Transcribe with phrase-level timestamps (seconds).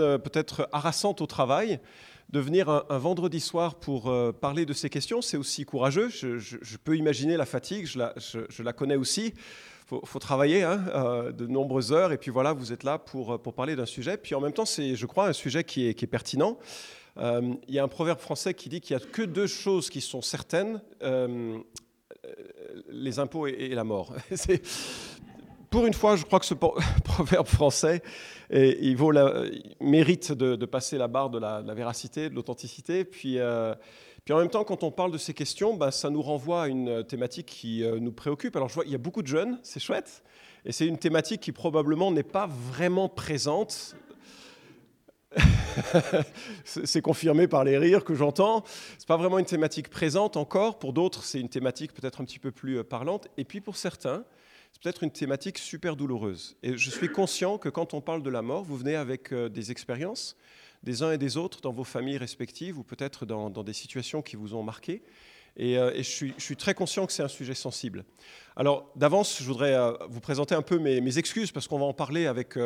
[0.00, 1.78] euh, peut-être harassante au travail,
[2.30, 6.08] de venir un, vendredi soir pour euh, parler de ces questions, c'est aussi courageux.
[6.08, 9.34] Je, peux imaginer la fatigue, je la, connais aussi.
[9.90, 13.38] Il faut, travailler hein, euh, de nombreuses heures, et puis voilà, vous êtes là pour,
[13.52, 14.16] parler d'un sujet.
[14.16, 16.56] Puis en même temps, c'est, je crois, un sujet qui est, pertinent.
[17.18, 20.00] il y a un proverbe français qui dit qu'il n'y a que deux choses qui
[20.00, 20.80] sont certaines,
[22.88, 24.14] les impôts et, et la mort.
[25.72, 26.54] pour une fois, je crois que ce
[27.04, 28.02] proverbe français
[28.50, 29.12] il vaut
[29.80, 33.04] mérite de, passer la barre de la, véracité, de l'authenticité.
[33.04, 33.74] Puis, euh,
[34.24, 36.68] puis en même temps, quand on parle de ces questions, bah, ça nous renvoie à
[36.68, 38.54] une thématique qui euh, nous préoccupe.
[38.54, 40.22] Alors je vois, il y a beaucoup de jeunes, c'est chouette,
[40.66, 43.96] et c'est une thématique qui probablement n'est pas vraiment présente
[46.64, 48.62] c'est confirmé par les rires que j'entends.
[48.98, 50.78] C'est pas vraiment une thématique présente encore.
[50.78, 53.28] Pour d'autres, c'est une thématique peut-être un petit peu plus euh, parlante.
[53.38, 54.24] Et puis pour certains,
[54.82, 56.56] peut-être une thématique super douloureuse.
[56.62, 59.48] Et je suis conscient que quand on parle de la mort, vous venez avec euh,
[59.48, 60.36] des expériences
[60.82, 64.34] des uns et des autres dans vos familles respectives ou peut-être dans, des situations qui
[64.34, 65.00] vous ont marqué.
[65.56, 68.04] Et, euh, je, suis, très conscient que c'est un sujet sensible.
[68.56, 71.92] Alors, d'avance, je voudrais euh, vous présenter un peu mes, excuses parce qu'on va en
[71.92, 72.58] parler avec.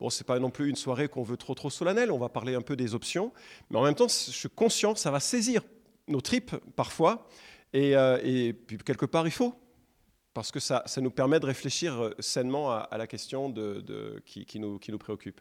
[0.00, 2.10] bon, c'est pas non plus une soirée qu'on veut trop trop solennelle.
[2.10, 3.32] On va parler un peu des options,
[3.70, 5.62] mais en même temps, je suis conscient que ça va saisir
[6.08, 7.28] nos tripes parfois.
[7.72, 9.54] Et, et puis quelque part, il faut
[10.34, 14.58] parce que ça, ça, nous permet de réfléchir euh, sainement à, la question de, qui,
[14.58, 15.40] nous, qui, nous, préoccupe.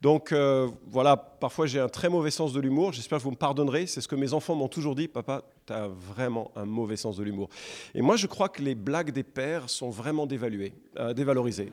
[0.00, 3.36] Donc euh, voilà, parfois j'ai un très mauvais sens de l'humour, j'espère que vous me
[3.36, 6.96] pardonnerez, c'est ce que mes enfants m'ont toujours dit, papa, tu as vraiment un mauvais
[6.96, 7.50] sens de l'humour.
[7.94, 11.70] Et moi je crois que les blagues des pères sont vraiment dévaluées, euh, dévalorisées.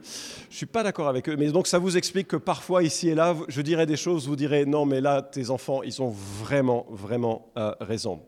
[0.49, 3.07] Je ne suis pas d'accord avec eux, mais donc ça vous explique que parfois ici
[3.07, 6.09] et là, je dirais des choses, vous direz, non mais là, tes enfants, ils ont
[6.09, 7.47] vraiment, vraiment
[7.79, 8.21] raison.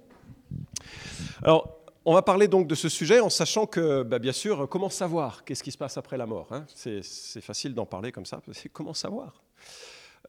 [1.44, 1.79] Alors,
[2.10, 5.46] on va parler donc de ce sujet en sachant que, bah, bien sûr, comment savoir
[5.46, 6.66] qu'est-ce qui se passe après la mort hein?
[6.74, 7.04] C'est,
[7.40, 9.44] facile d'en parler comme ça, c'est comment savoir?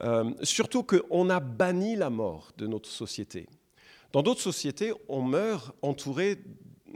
[0.02, 3.48] Euh, Surtout qu'on a banni la mort de notre société.
[4.12, 6.42] Dans d'autres sociétés, on meurt entouré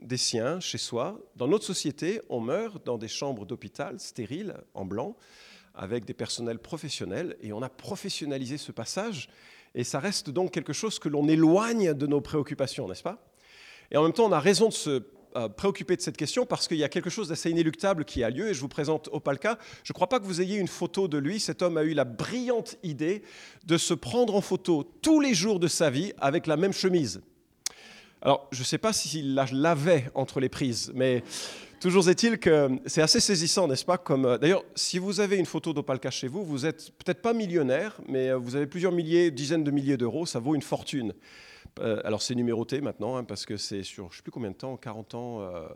[0.03, 1.19] des siens chez soi.
[1.35, 5.17] Dans notre société, on meurt dans des chambres d'hôpital stériles, en blanc,
[5.75, 9.31] avec des personnels professionnels, et on a professionnalisé ce passage,
[9.75, 13.34] et ça reste donc quelque chose que l'on éloigne de nos préoccupations, n'est-ce pas?
[13.91, 15.03] Et en même temps, on a raison de se
[15.37, 18.31] euh, préoccuper de cette question parce qu'il y a quelque chose d'assez inéluctable qui a
[18.31, 18.51] lieu.
[18.51, 19.59] Et je vous présente Opalka.
[19.83, 21.41] Je ne crois pas que vous ayez une photo de lui.
[21.41, 23.23] Cet homme a eu la brillante idée
[23.67, 27.21] de se prendre en photo tous les jours de sa vie avec la même chemise.
[28.23, 31.25] Alors, je ne sais pas s'il la lavait entre les prises, mais
[31.81, 35.45] toujours est-il que c'est assez saisissant, n'est-ce pas Comme euh, D'ailleurs, si vous avez une
[35.45, 39.31] photo d'Opalka chez vous, vous êtes peut-être pas millionnaire, mais euh, vous avez plusieurs milliers,
[39.31, 41.13] dizaines de milliers d'euros, ça vaut une fortune.
[41.81, 44.51] Euh, alors c'est numéroté maintenant, hein, parce que c'est sur je ne sais plus combien
[44.51, 45.67] de temps, 40 ans euh,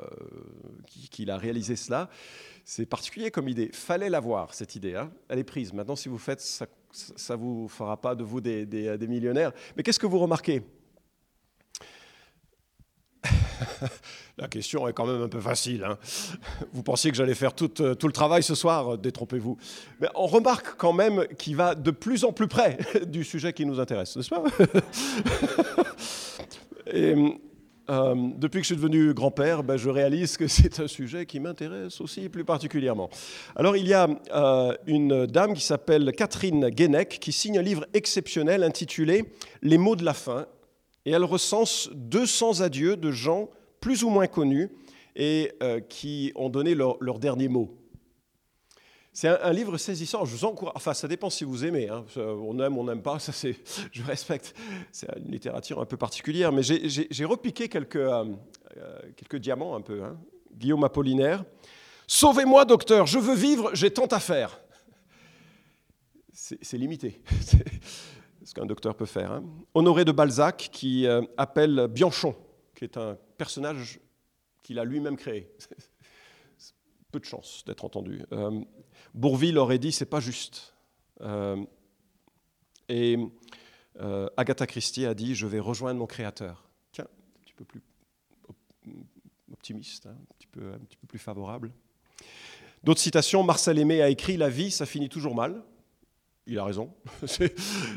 [0.87, 2.09] qu'il a réalisé cela.
[2.65, 3.71] C'est particulier comme idée.
[3.73, 4.95] Fallait l'avoir, cette idée.
[4.95, 5.11] Hein.
[5.29, 5.73] Elle est prise.
[5.73, 6.67] Maintenant, si vous faites, ça
[7.31, 9.53] ne vous fera pas de vous des, des millionnaires.
[9.77, 10.63] Mais qu'est-ce que vous remarquez?
[14.39, 15.85] La question est quand même un peu facile.
[15.85, 15.99] Hein.
[16.73, 19.59] Vous pensiez que j'allais faire tout, euh, le travail ce soir, euh, détrompez-vous.
[20.01, 23.67] Mais on remarque quand même qu'il va de plus en plus près du sujet qui
[23.67, 24.45] nous intéresse, n'est-ce pas?
[27.91, 31.41] Euh, depuis que je suis devenu grand-père, ben, je réalise que c'est un sujet qui
[31.41, 33.09] m'intéresse aussi plus particulièrement.
[33.57, 34.09] Alors il y a
[34.87, 39.25] une dame qui s'appelle Catherine Guénec qui signe un livre exceptionnel intitulé
[39.63, 40.47] Les mots de la fin
[41.09, 43.49] et elle recense 200 adieux de gens
[43.81, 44.71] plus ou moins connus
[45.17, 47.75] et euh, qui ont donné leur, dernier mot.
[49.15, 50.27] C'est un, livre saisissant.
[50.27, 50.75] Je vous encourage.
[50.77, 51.89] Enfin, ça dépend si vous aimez.
[51.89, 52.05] Hein.
[52.17, 53.19] On aime, on n'aime pas.
[53.21, 53.57] Ça, c'est.
[53.93, 54.55] Je respecte.
[54.93, 58.27] C'est une littérature un peu particulière, mais j'ai repiqué quelques euh,
[58.77, 60.05] euh, quelques diamants un peu.
[60.05, 60.19] Hein.
[60.55, 61.43] Guillaume Apollinaire.
[62.07, 63.07] Sauvez-moi, docteur.
[63.07, 63.71] Je veux vivre.
[63.73, 64.61] J'ai tant à faire.
[66.35, 67.23] C'est limité.
[68.49, 69.31] ce qu'un docteur peut faire.
[69.31, 69.45] Hein.
[69.75, 72.35] Honoré de Balzac qui euh, appelle Bianchon,
[72.75, 74.01] qui est un personnage
[74.63, 75.53] qu'il a lui-même créé.
[77.13, 78.25] Peu de chance d'être entendu.
[78.33, 78.63] Euh,
[79.13, 80.75] Bourville aurait dit c'est pas juste.
[81.21, 81.63] Euh,
[82.89, 83.19] et
[84.37, 86.71] Agatha Christie a dit je vais rejoindre mon créateur.
[86.93, 87.83] Tiens, un petit peu plus
[89.53, 91.71] optimiste, hein, un, petit peu, un petit peu plus favorable.
[92.83, 95.63] D'autres citations, Marcel Aimé a écrit La vie, ça finit toujours mal
[96.49, 96.93] il a raison,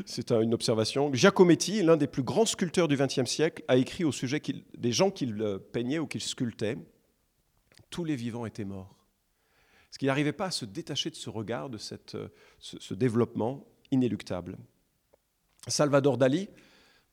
[0.06, 1.12] c'est une observation.
[1.12, 4.42] Giacometti, l'un des plus grands sculpteurs du XXe siècle, a écrit au sujet
[4.76, 6.76] des gens qu'il euh, peignait ou qu'il sculptait,
[7.88, 8.94] tous les vivants étaient morts.
[9.88, 12.28] Parce qu'il n'arrivait pas à se détacher de ce regard, de cette, euh,
[12.58, 14.58] ce, développement inéluctable.
[15.66, 16.48] Salvador Dali,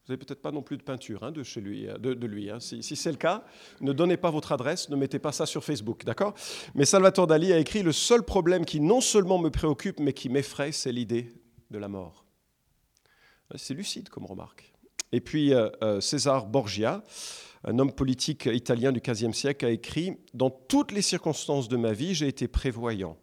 [0.10, 2.50] vous n'avez peut-être pas non plus de peinture hein, de, chez lui, euh, de, lui.
[2.50, 2.60] Hein.
[2.60, 3.44] Si, c'est le cas,
[3.80, 6.34] ne donnez pas votre adresse, ne mettez pas ça sur Facebook, d'accord?
[6.74, 10.30] Mais Salvatore Dali a écrit Le seul problème qui non seulement me préoccupe, mais qui
[10.30, 11.32] m'effraie, c'est l'idée
[11.70, 12.26] de la mort.
[13.54, 14.74] C'est lucide comme remarque.
[15.12, 15.54] Et puis
[16.00, 17.04] César Borgia,
[17.64, 21.94] un homme politique italien du XVe siècle, a écrit Dans toutes les circonstances de ma
[21.94, 23.16] vie, j'ai été prévoyant.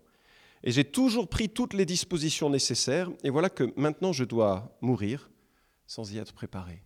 [0.63, 3.11] Et j'ai toujours pris toutes les dispositions nécessaires.
[3.25, 5.29] Et voilà que maintenant je dois mourir
[5.87, 6.83] sans y être préparé.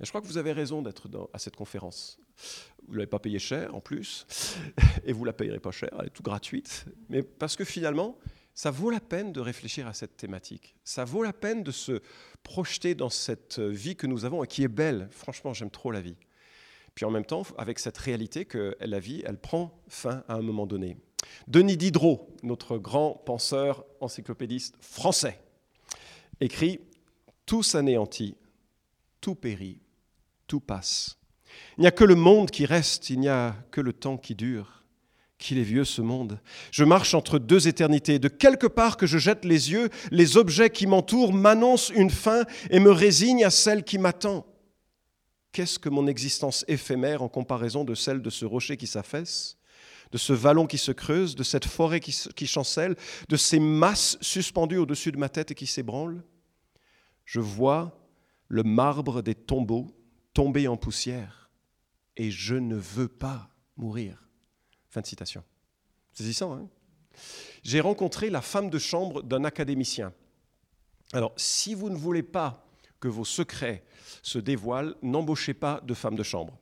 [0.00, 2.18] Et je crois que vous avez raison d'être à cette conférence.
[2.86, 4.26] Vous ne l'avez pas payé cher en plus,
[5.04, 6.86] et vous ne la payerez pas cher, elle est tout gratuite.
[7.08, 8.18] Mais parce que finalement,
[8.54, 10.74] ça vaut la peine de réfléchir à cette thématique.
[10.84, 12.02] Ça vaut la peine de se
[12.42, 15.08] projeter dans cette vie que nous avons et qui est belle.
[15.10, 16.16] Franchement, j'aime trop la vie.
[16.94, 20.42] Puis en même temps, avec cette réalité que la vie, elle prend fin à un
[20.42, 20.98] moment donné.
[21.46, 25.40] Denis Diderot, notre grand penseur encyclopédiste français,
[26.40, 26.80] écrit
[27.46, 28.36] Tout s'anéantit,
[29.20, 29.80] tout périt,
[30.46, 31.16] tout passe.
[31.76, 34.34] Il n'y a que le monde qui reste, il n'y a que le temps qui
[34.34, 34.84] dure.
[35.38, 36.38] Qu'il est vieux ce monde.
[36.70, 38.20] Je marche entre deux éternités.
[38.20, 42.44] De quelque part que je jette les yeux, les objets qui m'entourent m'annoncent une fin
[42.70, 44.46] et me résignent à celle qui m'attend.
[45.50, 49.58] Qu'est-ce que mon existence éphémère en comparaison de celle de ce rocher qui s'affaisse,
[50.12, 52.94] de ce vallon qui se creuse, de cette forêt qui, chancelle,
[53.28, 56.22] de ces masses suspendues au-dessus de ma tête et qui s'ébranlent?
[57.32, 57.98] Je vois
[58.48, 59.96] le marbre des tombeaux
[60.34, 61.50] tomber en poussière
[62.18, 63.48] et je ne veux pas
[63.78, 64.28] mourir.
[64.90, 65.42] Fin de citation.
[66.12, 66.68] Saisissant, hein
[67.62, 70.12] J'ai rencontré la femme de chambre d'un académicien.
[71.14, 72.66] Alors, si vous ne voulez pas
[73.00, 73.82] que vos secrets
[74.20, 76.58] se dévoilent, n'embauchez pas de femme de chambre.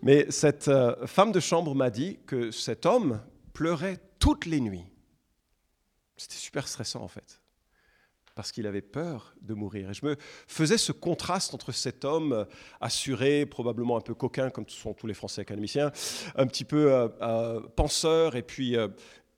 [0.00, 3.20] Mais cette euh, femme de chambre m'a dit que cet homme
[3.52, 4.86] pleurait toutes les nuits.
[6.16, 7.42] C'était super stressant en fait
[8.38, 9.90] parce qu'il avait peur de mourir.
[9.90, 10.14] Et je me
[10.46, 12.44] faisais ce contraste entre cet homme euh,
[12.80, 15.90] assuré, probablement un peu coquin, comme sont tous les Français académiciens,
[16.36, 18.76] un petit peu euh, euh, penseur, et puis,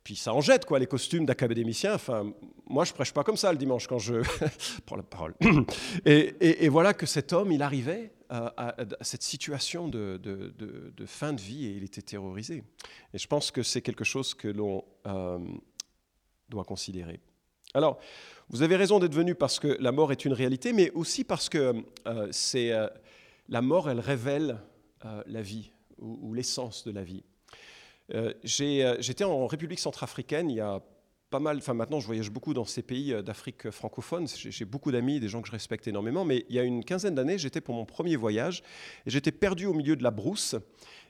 [0.05, 1.94] puis ça en jette, quoi, les costumes d'académicien.
[1.94, 2.31] Enfin,
[2.69, 4.17] moi, je prêche pas comme ça le dimanche quand je
[4.85, 5.35] prends la parole.
[6.05, 10.20] Et, voilà que cet homme, il arrivait à, cette situation de,
[11.06, 12.64] fin de vie et il était terrorisé.
[13.14, 14.85] Et je pense que c'est quelque chose que l'on
[16.50, 17.19] doit considérer.
[17.75, 18.00] Alors,
[18.49, 21.49] vous avez raison d'être venu parce que la mort est une réalité, mais aussi parce
[21.49, 22.88] que euh, c'est euh,
[23.49, 24.58] la mort, elle révèle
[25.05, 27.22] euh, la vie ou, l'essence de la vie.
[28.43, 30.82] J'étais en République centrafricaine il y a
[31.28, 35.20] pas mal, enfin maintenant je voyage beaucoup dans ces pays d'Afrique francophone, j'ai beaucoup d'amis,
[35.20, 37.76] des gens que je respecte énormément, mais il y a une quinzaine d'années, j'étais pour
[37.76, 38.64] mon premier voyage
[39.06, 40.56] et j'étais perdu au milieu de la brousse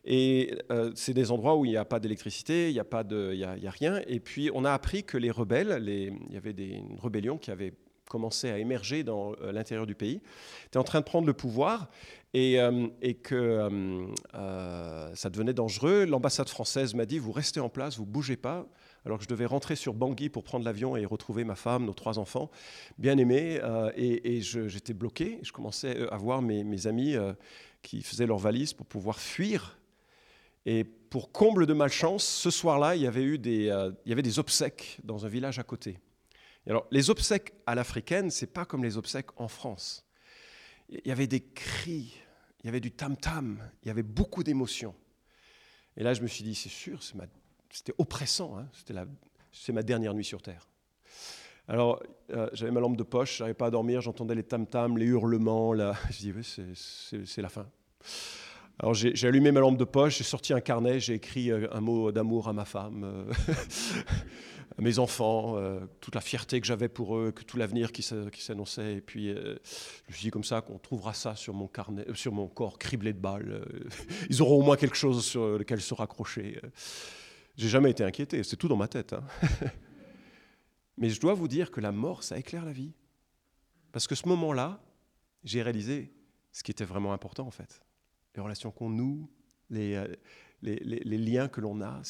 [0.05, 3.67] et euh, c'est des endroits où il n'y a pas d'électricité, il n'y a, y
[3.67, 4.01] a, rien.
[4.07, 7.51] Et puis on a appris que les rebelles, les, il y avait une rébellion qui
[7.51, 7.75] avait
[8.09, 10.21] commencé à émerger dans euh, l'intérieur du pays,
[10.67, 11.91] étaient en train de prendre le pouvoir
[12.35, 12.89] et, euh,
[13.23, 13.69] que
[15.15, 16.07] ça devenait dangereux.
[16.07, 18.67] L'ambassade française m'a dit, vous restez en place, vous bougez pas
[19.07, 21.95] alors que je devais rentrer sur Bangui pour prendre l'avion et retrouver ma femme, nos
[21.95, 22.51] trois enfants,
[22.99, 23.59] bien aimés,
[23.97, 25.39] et, j'étais bloqué.
[25.43, 27.17] Je commençais à voir mes amis
[27.81, 29.80] qui faisaient leurs valises pour pouvoir fuir
[30.67, 34.13] et pour comble de malchance, ce soir-là, il y avait eu des, euh, il y
[34.13, 35.99] avait des obsèques dans un village à côté.
[36.67, 40.07] alors, les obsèques à l'africaine, c'est pas comme les obsèques en France.
[40.89, 42.15] Il y avait des cris,
[42.61, 44.95] il y avait du tam-tam, il y avait beaucoup d'émotions.
[45.97, 47.01] Et là, je me suis dit, c'est sûr,
[47.71, 48.95] c'était oppressant, hein, c'était
[49.53, 50.69] c'est ma dernière nuit sur Terre.
[51.67, 54.99] Alors, euh, j'avais ma lampe de poche, je n'arrivais pas à dormir, j'entendais les tam-tams,
[54.99, 55.73] les hurlements.
[55.73, 55.95] Là.
[56.11, 57.67] Je dis, oui, c'est la fin.
[58.83, 61.83] Alors j'ai allumé ma lampe de poche, j'ai sorti un carnet, j'ai écrit euh, un
[61.83, 63.31] mot d'amour à ma femme, euh,
[64.79, 68.95] à mes enfants, euh, toute la fierté que j'avais pour eux, tout l'avenir qui s'annonçait.
[68.95, 69.51] Et puis je
[70.09, 73.13] me suis dit comme ça qu'on trouvera ça sur mon carnet, sur mon corps criblé
[73.13, 73.67] de balles.
[74.31, 76.59] Ils auront au moins quelque chose sur lequel se raccrocher.
[77.59, 79.13] J'ai jamais été inquiété, c'est tout dans ma tête.
[79.13, 79.25] Hein.
[80.97, 82.95] Mais je dois vous dire que la mort, ça éclaire la vie.
[83.93, 84.83] Parce que ce moment-là,
[85.45, 86.15] j'ai réalisé
[86.51, 87.83] ce qui était vraiment important en fait
[88.35, 89.29] les relations qu'on noue,
[89.73, 90.15] euh,
[90.63, 92.03] les, les, liens que l'on a.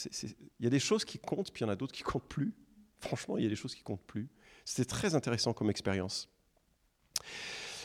[0.58, 2.28] Il y a des choses qui comptent, puis il y en a d'autres qui comptent
[2.28, 2.52] plus.
[2.98, 4.28] Franchement, il y a des choses qui comptent plus.
[4.64, 6.28] C'était très intéressant comme expérience.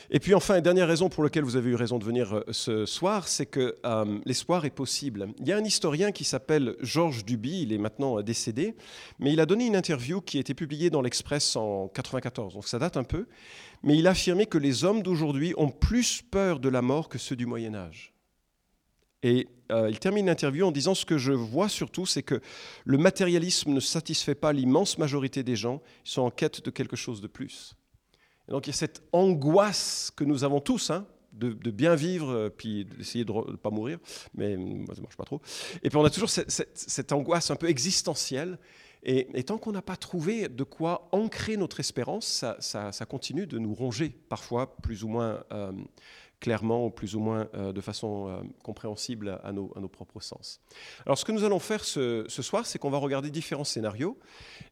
[0.09, 2.85] Et puis enfin, dernière raison pour laquelle vous avez eu raison de venir euh, ce
[2.85, 5.29] soir, c'est que euh, l'espoir est possible.
[5.39, 8.75] Il y a un historien qui s'appelle Georges Duby, il est maintenant décédé,
[9.19, 12.67] mais il a donné une interview qui a été publiée dans l'Express en 94, donc
[12.67, 13.27] ça date un peu,
[13.83, 17.17] mais il a affirmé que les hommes d'aujourd'hui ont plus peur de la mort que
[17.17, 18.14] ceux du Moyen Âge.
[19.25, 22.39] Et euh, il termine l'interview en disant Ce que je vois surtout, c'est que
[22.85, 25.81] le matérialisme ne satisfait pas l'immense majorité des gens.
[26.05, 27.75] Ils sont en quête de quelque chose de plus.
[28.47, 32.29] Et donc il y a cette angoisse que nous avons tous, hein, de, bien vivre,
[32.29, 33.97] euh, puis d'essayer de ne pas mourir,
[34.35, 35.41] mais ça ne marche pas trop.
[35.81, 38.59] Et puis on a toujours cette, angoisse un peu existentielle.
[39.07, 43.73] Et, tant qu'on n'a pas trouvé de quoi ancrer notre espérance, ça, continue de nous
[43.73, 45.71] ronger, parfois plus ou moins euh,
[46.39, 50.59] clairement ou plus ou moins euh, de façon euh, compréhensible à nos, propres sens.
[51.05, 54.17] Alors ce que nous allons faire ce, soir, c'est qu'on va regarder différents scénarios.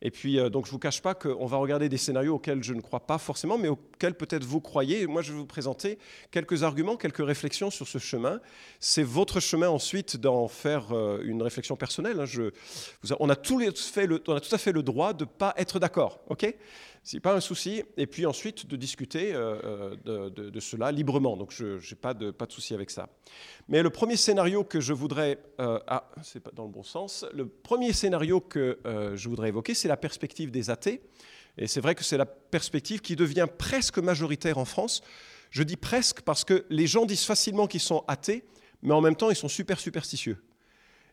[0.01, 2.63] Et puis, euh, donc je ne vous cache pas qu'on va regarder des scénarios auxquels
[2.63, 5.08] je ne crois pas forcément, mais auxquels peut-être vous croyez.
[5.08, 5.98] Moi, je vais vous présenter
[6.32, 8.39] quelques arguments, quelques réflexions sur ce chemin.
[8.79, 10.93] C'est votre chemin ensuite d'en faire
[11.24, 12.20] une réflexion personnelle.
[12.20, 12.50] Hein.
[13.20, 16.20] On, a tout on a tout à fait le droit de ne pas être d'accord.
[16.29, 16.53] ok?
[17.03, 17.83] C'est pas un souci.
[17.98, 21.36] Et puis ensuite de discuter euh, euh, de, cela librement.
[21.36, 23.10] Donc je n'ai pas de, souci avec ça.
[23.67, 25.38] Mais le premier scénario que je voudrais...
[25.60, 27.25] Euh, ah, c'est pas dans le bon sens.
[27.33, 28.79] Le premier scénario que
[29.15, 31.01] je voudrais évoquer, c'est la perspective des athées.
[31.57, 35.03] Et c'est vrai que c'est la perspective qui devient presque majoritaire en France.
[35.51, 38.43] Je dis presque parce que les gens disent facilement qu'ils sont athées,
[38.81, 40.41] mais en même temps, ils sont super superstitieux.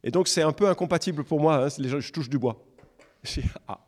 [0.03, 1.67] Et donc, c'est un peu incompatible pour moi.
[1.67, 2.65] Hein, je touche du bois.
[3.69, 3.79] Ah.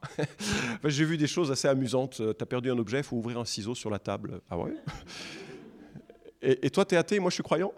[0.85, 2.21] J'ai vu des choses assez amusantes.
[2.21, 4.41] Euh, tu as perdu un objet, il faut ouvrir un ciseau sur la table.
[4.51, 4.75] Ah ouais
[6.43, 7.73] et, toi, tu es athée, moi je suis croyant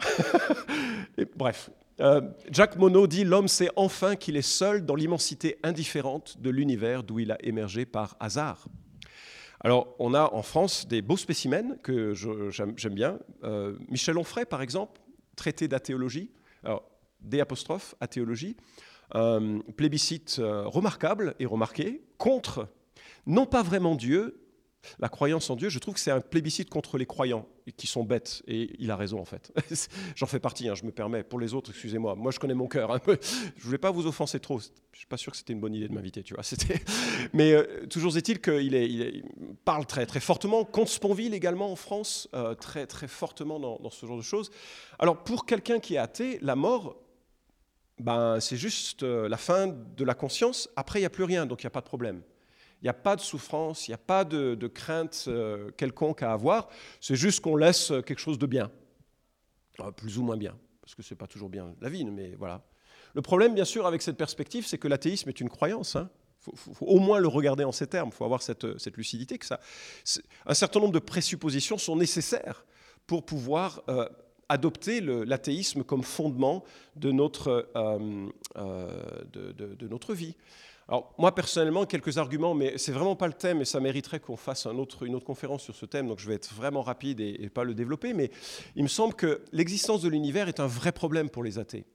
[1.37, 1.71] Bref.
[2.01, 2.21] Euh,
[2.51, 7.21] Jack Monod dit L'homme sait enfin qu'il est seul dans l'immensité indifférente de l'univers d'où
[7.21, 8.67] il a émergé par hasard.
[9.61, 13.19] Alors, on a en France des beaux spécimens que j'aime bien.
[13.45, 15.01] Euh, Michel Onfray, par exemple,
[15.37, 16.31] traité d'athéologie.
[16.65, 16.85] Alors,
[17.21, 18.57] D apostrophe, athéologie
[19.13, 22.69] un plébiscite euh, remarquable et remarqué contre,
[23.27, 24.45] non pas vraiment Dieu,
[24.99, 27.47] la croyance en Dieu, je trouve que c'est un plébiscite contre les croyants
[27.77, 28.43] qui sont bêtes.
[28.47, 29.53] Et il a raison, en fait.
[30.17, 31.23] J'en fais partie, hein, je me permets.
[31.23, 32.15] Pour les autres, excusez-moi.
[32.15, 33.19] Moi, je connais mon cœur peu.
[33.57, 34.61] Je voulais pas vous offenser trop.
[34.61, 36.43] Je suis pas sûr que c'était une bonne idée de m'inviter, tu vois.
[37.33, 39.25] Mais euh, toujours est-il qu'il il
[39.65, 43.91] parle très, très fortement contre Sponville également en France, euh, très, très fortement dans, dans,
[43.91, 44.51] ce genre de choses.
[44.99, 46.97] Alors, pour quelqu'un qui est athée, la mort,
[47.99, 50.69] ben, c'est juste euh, la fin de la conscience.
[50.77, 52.23] Après, il n'y a plus rien, donc il n'y a pas de problème.
[52.83, 56.33] Il n'y a pas de souffrance, il n'y a pas de, crainte euh, quelconque à
[56.33, 56.69] avoir.
[57.01, 58.71] C'est juste qu'on laisse quelque chose de bien,
[59.81, 62.35] euh, plus ou moins bien, parce que ce n'est pas toujours bien la vie, mais
[62.37, 62.63] voilà.
[63.15, 65.95] Le problème, bien sûr, avec cette perspective, c'est que l'athéisme est une croyance.
[65.97, 66.11] Hein.
[66.53, 68.11] Il faut, au moins le regarder en ces termes.
[68.13, 69.61] Il faut avoir cette, cette lucidité que ça.
[70.45, 72.67] Un certain nombre de présuppositions sont nécessaires
[73.07, 73.83] pour pouvoir
[74.49, 76.65] adopter l'athéisme comme fondement
[76.97, 80.37] de notre, euh, euh, de, notre vie.
[80.89, 84.37] Alors, moi, personnellement, quelques arguments, mais c'est vraiment pas le thème et ça mériterait qu'on
[84.37, 87.49] fasse une autre conférence sur ce thème, donc je vais être vraiment rapide et, et
[87.49, 88.31] pas le développer, mais
[88.77, 91.87] il me semble que l'existence de l'univers est un vrai problème pour les athées.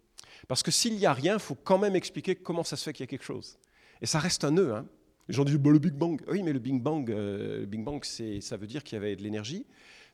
[0.48, 2.94] Parce que s'il n'y a rien, il faut quand même expliquer comment ça se fait
[2.94, 3.58] qu'il y a quelque chose.
[4.02, 4.74] Et ça reste un nœud.
[4.74, 4.86] Hein.
[5.28, 6.20] Les gens disent bah, le Big Bang.
[6.28, 9.16] Oui, mais le Big Bang, euh, le Big Bang ça veut dire qu'il y avait
[9.16, 9.66] de l'énergie.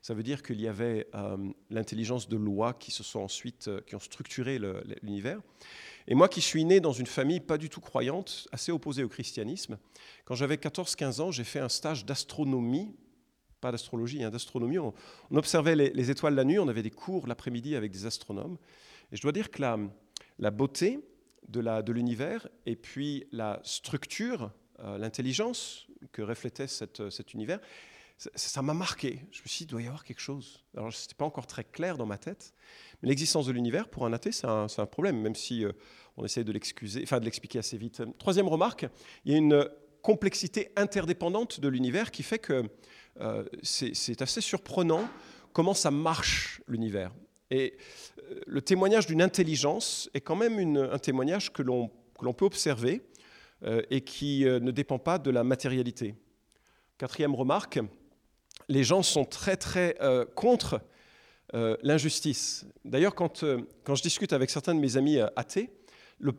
[0.02, 1.36] Ça veut dire qu'il y avait euh,
[1.70, 4.58] l'intelligence de lois qui se sont ensuite, euh, qui ont structuré
[5.02, 5.40] l'univers.
[6.06, 9.08] Et moi qui suis né dans une famille pas du tout croyante, assez opposée au
[9.08, 9.78] christianisme,
[10.24, 12.94] quand j'avais 14-15 ans, j'ai fait un stage d'astronomie,
[13.60, 14.78] pas d'astrologie, hein, d'astronomie.
[14.78, 14.94] On,
[15.34, 18.58] observait les, étoiles la nuit, on avait des cours l'après-midi avec des astronomes.
[19.10, 19.78] Et je dois dire que la,
[20.38, 21.00] la beauté
[21.48, 27.60] de l'univers et puis la structure, euh, l'intelligence que reflétait cet univers,
[28.18, 29.20] ça m'a marqué.
[29.30, 30.64] Je me suis dit, il doit y avoir quelque chose.
[30.76, 32.54] Alors, ce n'était pas encore très clair dans ma tête.
[33.02, 35.72] Mais l'existence de l'univers, pour un athée, c'est un, problème, même si euh,
[36.16, 38.02] on essaie de l'excuser, enfin de l'expliquer assez vite.
[38.18, 38.86] Troisième remarque,
[39.24, 39.68] il y a une
[40.02, 42.64] complexité interdépendante de l'univers qui fait que
[43.20, 45.08] euh, c'est assez surprenant
[45.52, 47.12] comment ça marche, l'univers.
[47.50, 47.76] Et
[48.18, 51.90] euh, le témoignage d'une intelligence est quand même un témoignage que l'on
[52.36, 53.02] peut observer
[53.90, 56.14] et qui ne dépend pas de la matérialité.
[56.98, 57.80] Quatrième remarque,
[58.68, 60.80] les gens sont très très euh, contre
[61.54, 62.66] euh, l'injustice.
[62.84, 65.70] D'ailleurs, quand, euh, quand je discute avec certains de mes amis athées,
[66.20, 66.32] la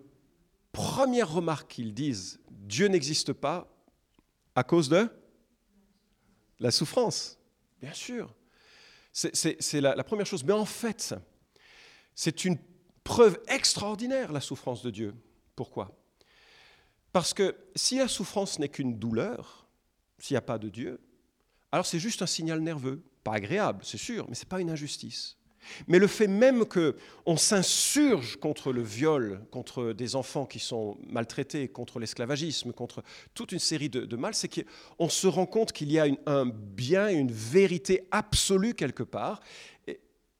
[0.72, 3.67] première remarque qu'ils disent, Dieu n'existe pas
[4.55, 5.10] à cause de
[6.60, 7.38] la souffrance.
[7.81, 8.34] Bien sûr.
[9.13, 10.43] C'est la, la première chose.
[10.43, 11.15] Mais en fait,
[12.13, 12.57] c'est une
[13.03, 15.15] preuve extraordinaire, la souffrance de Dieu.
[15.55, 15.98] Pourquoi?
[17.12, 19.67] Parce que si la souffrance n'est qu'une douleur,
[20.19, 21.00] s'il n'y a pas de Dieu,
[21.72, 24.70] alors c'est juste un signal nerveux, pas agréable, c'est sûr, mais ce n'est pas une
[24.70, 25.38] injustice.
[25.88, 31.68] Mais le fait même qu'on s'insurge contre le viol, contre des enfants qui sont maltraités,
[31.68, 35.92] contre l'esclavagisme, contre toute une série de, de mal, c'est qu'on se rend compte qu'il
[35.92, 39.42] y a un bien, une vérité absolue quelque part.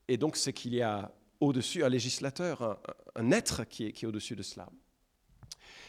[0.08, 2.80] Et, donc c'est qu'il y a au-dessus un législateur,
[3.16, 4.70] un, être qui est, qui est au-dessus de cela.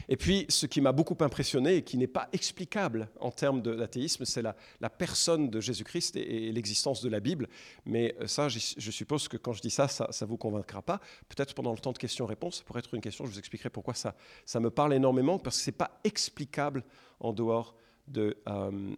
[0.08, 4.24] Et puis, ce qui m'a beaucoup impressionné et qui n'est pas explicable en termes d'athéisme,
[4.24, 4.54] c'est la,
[4.90, 7.48] personne de Jésus-Christ et, l'existence de la Bible.
[7.84, 8.58] Mais euh, ça, je,
[8.90, 11.00] suppose que quand je dis ça, ça ne vous convaincra pas.
[11.28, 13.94] Peut-être pendant le temps de questions-réponses, ça pourrait être une question, je vous expliquerai pourquoi
[13.94, 14.14] ça,
[14.58, 16.84] me parle énormément, parce que ce n'est pas explicable
[17.20, 18.94] en dehors de, euh,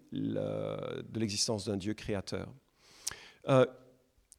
[1.12, 2.49] l'existence d'un Dieu créateur.
[3.49, 3.67] Euh,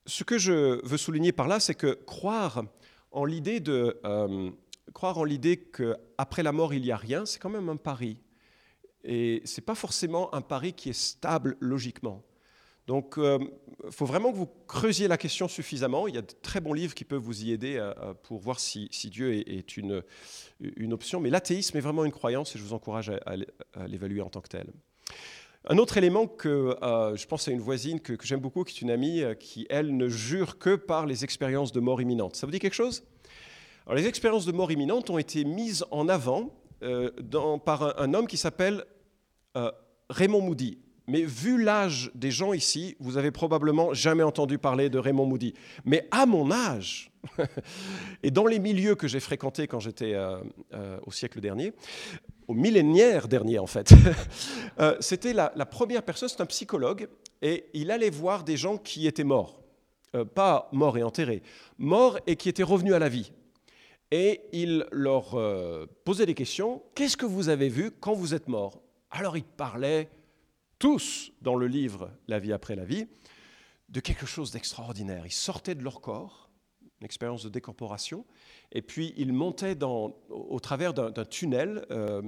[0.05, 2.63] ce que je veux souligner par là, c'est que croire
[3.11, 3.99] en l'idée de
[4.93, 8.17] croire en l'idée qu'après la mort, il n'y a rien, c'est quand même un pari.
[9.03, 12.23] Et ce n'est pas forcément un pari qui est stable logiquement.
[12.88, 13.39] Donc, il euh,
[13.89, 16.07] faut vraiment que vous creusiez la question suffisamment.
[16.07, 18.39] Il y a de très bons livres qui peuvent vous y aider euh, euh, pour
[18.39, 20.03] voir si, Dieu est, une,
[20.91, 21.19] option.
[21.19, 24.50] Mais l'athéisme est vraiment une croyance et je vous encourage à, l'évaluer en tant que
[24.50, 24.71] tel.
[25.69, 28.89] Un autre élément que je pense à une voisine que j'aime beaucoup, qui est une
[28.89, 32.35] amie, qui, elle, ne jure que par les expériences de mort imminente.
[32.35, 33.03] Ça vous dit quelque chose?
[33.89, 37.11] Les expériences de mort imminente ont été mises en avant euh,
[37.63, 38.85] par un, homme qui s'appelle
[39.55, 39.71] euh,
[40.09, 40.79] Raymond Moody.
[41.07, 45.53] Mais vu l'âge des gens ici, vous avez probablement jamais entendu parler de Raymond Moody.
[45.83, 47.11] Mais à mon âge,
[48.23, 50.39] et dans les milieux que j'ai fréquentés quand j'étais euh,
[51.05, 51.73] au siècle dernier,
[52.47, 53.93] au millénaire dernier en fait,
[55.00, 57.09] c'était la, la, première personne, c'est un psychologue,
[57.41, 59.61] et il allait voir des gens qui étaient morts.
[60.33, 61.41] pas morts et enterrés,
[61.77, 63.31] morts et qui étaient revenus à la vie
[64.11, 66.83] et il leur euh, posait des questions.
[66.95, 68.81] Qu'est-ce que vous avez vu quand vous êtes mort?
[69.09, 70.09] Alors ils parlaient
[70.79, 73.07] tous dans le livre La vie après la vie
[73.89, 75.25] de quelque chose d'extraordinaire.
[75.25, 76.49] Ils sortaient de leur corps,
[76.99, 78.25] une expérience de décorporation,
[78.71, 82.21] et puis ils montaient dans, au, travers d'un tunnel, euh,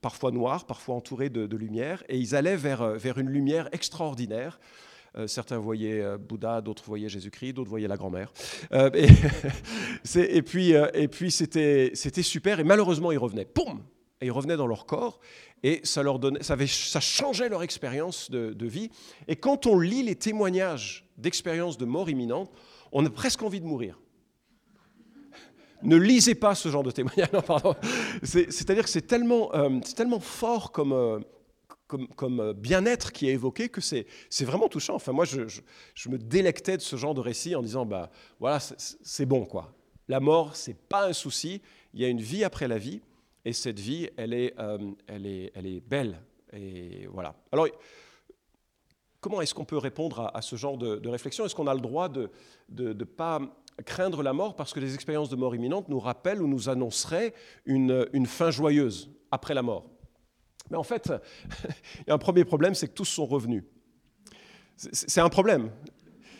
[0.00, 4.86] parfois noir, parfois entouré de, lumière, et ils allaient vers, vers une lumière extraordinaire euh,
[5.26, 8.32] certains voyaient euh, Bouddha, d'autres voyaient Jésus-Christ, d'autres voyaient la grand-mère.
[8.72, 11.92] Euh, et, puis, et puis c'était,
[12.22, 12.60] super.
[12.60, 13.46] Et malheureusement, ils revenaient.
[13.46, 13.82] Poum
[14.20, 15.20] et ils revenaient dans leur corps
[15.62, 18.90] et ça leur donnait, ça, changeait leur expérience de, vie.
[19.28, 22.50] Et quand on lit les témoignages d'expériences de mort imminente,
[22.92, 23.98] on a presque envie de mourir.
[25.82, 27.28] Ne lisez pas ce genre de témoignages.
[28.22, 29.50] C'est, à dire que c'est tellement,
[29.84, 31.22] c'est tellement fort comme,
[31.86, 34.06] comme, euh, bien-être qui est évoqué que c'est
[34.40, 34.94] vraiment touchant.
[34.94, 35.60] Enfin, moi, je,
[36.08, 39.72] me délectais de ce genre de récit en disant, bah, voilà, c'est bon, quoi.
[40.08, 41.60] La mort, c'est pas un souci.
[41.94, 43.00] Il y a une vie après la vie,
[43.44, 46.20] et cette vie, elle est, euh, elle est, elle est belle.
[46.52, 47.34] Et voilà.
[47.52, 47.68] Alors,
[49.20, 51.44] comment est-ce qu'on peut répondre à, ce genre de, réflexion?
[51.44, 52.30] Est-ce qu'on a le droit de
[52.70, 53.40] ne pas
[53.84, 57.34] craindre la mort parce que les expériences de mort imminente nous rappellent ou nous annonceraient
[57.66, 59.95] une, une fin joyeuse après la mort?
[60.70, 61.12] Mais en fait,
[62.00, 63.64] il y a un premier problème, c'est que tous sont revenus.
[64.76, 65.70] C'est un problème.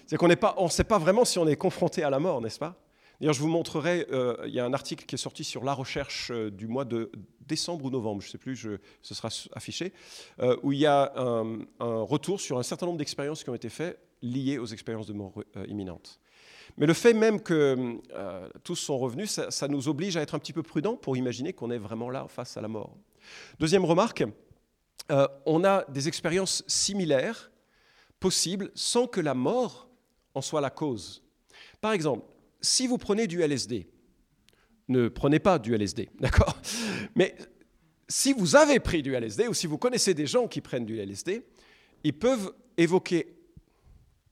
[0.07, 2.79] C'est qu'on ne sait pas vraiment si on est confronté à la mort, n'est-ce pas?
[3.21, 5.73] D'ailleurs, je vous montrerai, euh, il y a un article qui est sorti sur la
[5.73, 7.11] recherche euh, du mois de
[7.41, 8.69] décembre ou novembre, je ne sais plus,
[9.03, 9.93] ce sera affiché,
[10.41, 13.55] euh, où il y a un, un, retour sur un certain nombre d'expériences qui ont
[13.55, 15.33] été faites liées aux expériences de mort
[15.69, 16.21] imminente.
[16.77, 18.01] Mais le fait même que
[18.65, 21.53] tous sont revenus, ça, ça, nous oblige à être un petit peu prudents pour imaginer
[21.53, 22.97] qu'on est vraiment là face à la mort.
[23.59, 24.25] Deuxième remarque,
[25.11, 27.51] euh, on a des expériences similaires
[28.19, 29.89] possibles sans que la mort
[30.35, 31.23] en soit la cause.
[31.81, 32.27] Par exemple,
[32.61, 33.89] si vous prenez du LSD,
[34.89, 36.59] ne prenez pas du LSD, d'accord?
[37.15, 37.37] Mais
[38.09, 40.99] si vous avez pris du LSD ou si vous connaissez des gens qui prennent du
[40.99, 41.45] LSD,
[42.05, 43.37] ils peuvent évoquer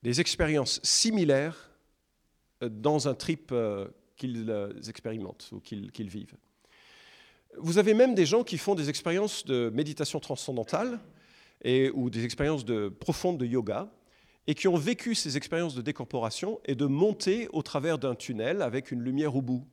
[0.02, 1.70] des expériences similaires
[2.62, 4.48] euh, dans un trip euh, qu'ils
[4.88, 6.36] expérimentent ou qu'ils vivent.
[7.58, 11.00] Vous avez même des gens qui font des expériences de méditation transcendantale
[11.62, 13.88] et, ou des expériences de, profondes de yoga
[14.46, 18.62] et qui ont vécu ces expériences de décorporation et de monter au travers d'un tunnel
[18.62, 19.66] avec une lumière au bout.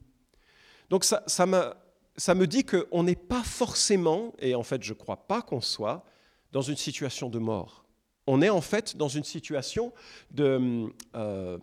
[0.90, 1.78] Donc ça, ça,
[2.16, 5.62] ça me dit qu'on n'est pas forcément, et en fait je ne crois pas qu'on
[5.62, 6.06] soit,
[6.52, 7.86] dans une situation de mort.
[8.28, 9.94] On est en fait dans une situation
[10.32, 11.58] de, euh,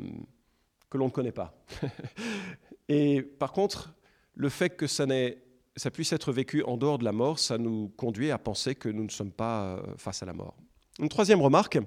[0.90, 1.54] que l'on ne connaît pas.
[2.88, 3.94] et par contre,
[4.34, 5.38] le fait que ça n'est
[5.78, 8.88] ça puisse être vécu en dehors de la mort, ça nous conduit à penser que
[8.88, 10.56] nous ne sommes pas euh, face à la mort.
[10.98, 11.78] Une troisième remarque,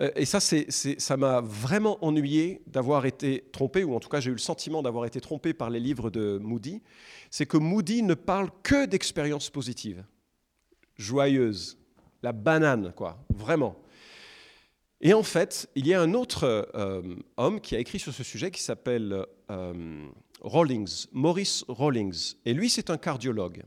[0.00, 4.30] euh, et ça, ça m'a vraiment ennuyé d'avoir été trompé, ou en tout cas j'ai
[4.30, 6.82] eu le sentiment d'avoir été trompé par les livres de Moody,
[7.30, 10.04] c'est que Moody ne parle que d'expériences positives,
[10.96, 11.78] joyeuses,
[12.22, 13.76] la banane, quoi, vraiment.
[15.00, 17.02] Et en fait, il y a un autre euh,
[17.36, 19.26] homme qui a écrit sur ce sujet qui s'appelle
[20.42, 22.34] Rawlings, Maurice Rawlings.
[22.44, 23.62] Et lui, c'est un cardiologue.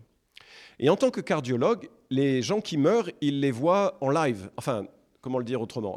[0.80, 4.50] Et en tant que cardiologue, les gens qui meurent, il les voit en live.
[4.58, 4.86] Enfin,
[5.22, 5.96] comment le dire autrement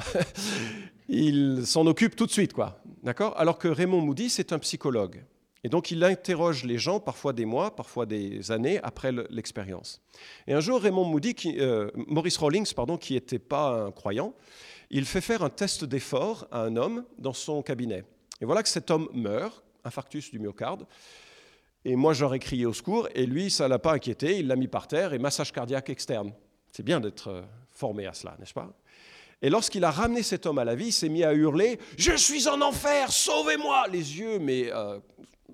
[1.08, 2.80] Il s'en occupe tout de suite, quoi.
[3.02, 3.38] D'accord?
[3.38, 5.24] Alors que Raymond Moody, c'est un psychologue.
[5.64, 10.00] Et donc il interroge les gens, parfois des mois, parfois des années après l'expérience.
[10.46, 14.34] Et un jour, Raymond Moody, qui, euh, Maurice Rawlings, pardon, qui n'était pas un croyant,
[14.90, 18.04] il fait faire un test d'effort à un homme dans son cabinet.
[18.40, 20.86] Et voilà que cet homme meurt, infarctus du myocarde.
[21.84, 24.56] Et moi, j'aurais crié au secours, et lui, ça ne l'a pas inquiété, il l'a
[24.56, 26.32] mis par terre et massage cardiaque externe.
[26.72, 28.68] C'est bien d'être euh, formé à cela, n'est-ce pas?
[29.40, 32.16] Et lorsqu'il a ramené cet homme à la vie, il s'est mis à hurler Je
[32.16, 34.98] suis en enfer, sauvez-moi Les yeux, mais euh,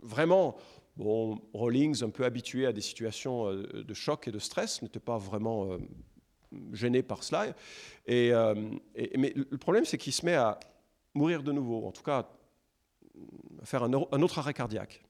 [0.03, 0.57] vraiment,
[0.97, 5.01] bon, Rawlings, un peu habitué à des situations euh, de choc et de stress, n'était
[5.01, 5.77] pas vraiment
[6.73, 7.55] gêné par cela.
[8.07, 8.33] Et,
[9.17, 10.59] mais le problème, c'est qu'il se met à
[11.15, 12.27] mourir de nouveau, en tout cas
[13.65, 15.03] faire un, autre arrêt cardiaque.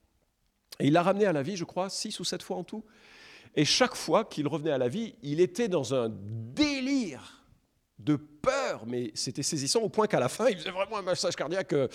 [0.79, 2.83] Et il l'a ramené à la vie, je crois, six ou sept fois en tout.
[3.55, 7.43] Et chaque fois qu'il revenait à la vie, il était dans un délire
[7.99, 11.35] de peur, mais c'était saisissant au point qu'à la fin, il faisait vraiment un massage
[11.35, 11.87] cardiaque euh,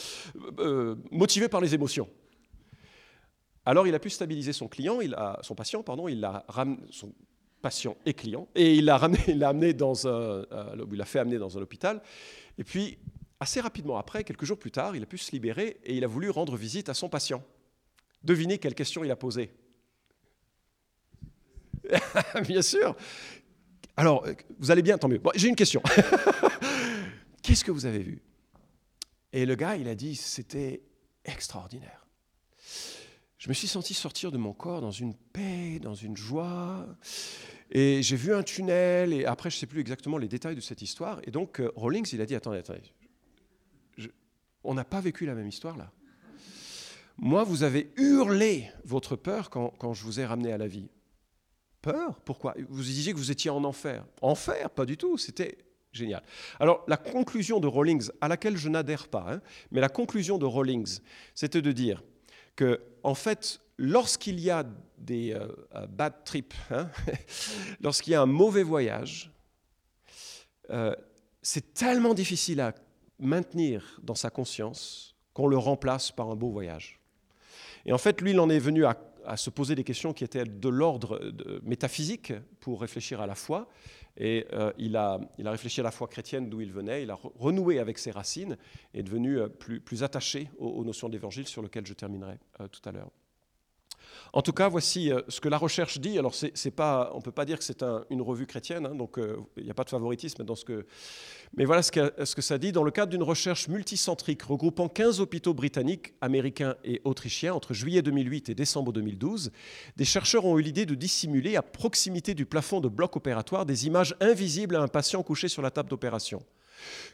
[0.58, 2.08] euh, motivé par les émotions.
[3.66, 4.98] Alors il a pu stabiliser son client,
[5.42, 6.46] son patient, pardon, il l'a
[6.90, 7.12] son
[7.60, 11.04] patient et client, et il l'a ramené, il l'a amené dans un, euh, il l'a
[11.04, 12.00] fait amener dans un hôpital.
[12.56, 12.98] Et puis
[13.40, 16.06] assez rapidement après, quelques jours plus tard, il a pu se libérer et il a
[16.06, 17.42] voulu rendre visite à son patient.
[18.22, 19.50] Devinez quelle question il a posée.
[22.46, 22.94] bien sûr.
[23.96, 24.26] Alors,
[24.58, 25.20] vous allez bien, tant mieux.
[25.34, 25.82] J'ai une question.
[27.42, 28.22] Qu'est-ce que vous avez vu?
[29.32, 30.82] Et le gars, il a dit, c'était
[31.24, 32.06] extraordinaire.
[33.38, 36.86] Je me suis senti sortir de mon corps dans une paix, dans une joie.
[37.70, 40.60] Et j'ai vu un tunnel, et après, je ne sais plus exactement les détails de
[40.60, 41.20] cette histoire.
[41.24, 42.82] Et donc, euh, Rawlings, il a dit, attendez, attendez,
[44.64, 45.90] on n'a pas vécu la même histoire là.
[47.22, 50.88] Moi, vous avez hurlé votre peur quand, quand je vous ai ramené à la vie.
[51.82, 52.18] Peur?
[52.24, 52.54] Pourquoi?
[52.68, 54.06] Vous disiez que vous étiez en enfer.
[54.22, 54.70] Enfer?
[54.70, 55.58] Pas du tout, c'était
[55.92, 56.22] génial.
[56.58, 60.46] Alors, la conclusion de Rawlings, à laquelle je n'adhère pas, hein, mais la conclusion de
[60.46, 61.00] Rawlings,
[61.34, 62.02] c'était de dire
[62.56, 64.64] que, en fait, lorsqu'il y a
[64.98, 66.88] des euh, bad trips, hein,
[67.82, 69.30] lorsqu'il y a un mauvais voyage,
[70.70, 70.94] euh,
[71.42, 72.72] c'est tellement difficile à
[73.20, 77.00] maintenir dans sa conscience qu'on le remplace par un beau voyage.
[77.86, 80.44] Et en fait, lui, il en est venu à se poser des questions qui étaient
[80.44, 81.20] de l'ordre
[81.62, 83.68] métaphysique pour réfléchir à la foi.
[84.16, 87.10] Et euh, il, a, il, a, réfléchi à la foi chrétienne d'où il venait, il
[87.10, 88.56] a renoué avec ses racines
[88.92, 92.68] et est devenu euh, plus, plus attaché aux, notions d'évangile sur lesquelles je terminerai euh,
[92.68, 93.10] tout à l'heure.
[94.32, 96.18] En tout cas, voici euh, ce que la recherche dit.
[96.18, 99.64] Alors, on ne peut pas dire que c'est une revue chrétienne, hein, donc euh, il
[99.64, 100.86] n'y a pas de favoritisme dans ce que.
[101.56, 102.70] Mais voilà ce que, ce que ça dit.
[102.72, 108.02] Dans le cadre d'une recherche multicentrique regroupant 15 hôpitaux britanniques, américains et autrichiens entre juillet
[108.02, 109.50] 2008 et décembre 2012,
[109.96, 113.86] des chercheurs ont eu l'idée de dissimuler à proximité du plafond de bloc opératoire des
[113.86, 116.42] images invisibles à un patient couché sur la table d'opération.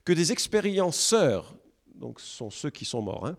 [0.04, 1.54] Que des expérienceurs
[1.98, 3.36] donc ce sont ceux qui sont morts, hein,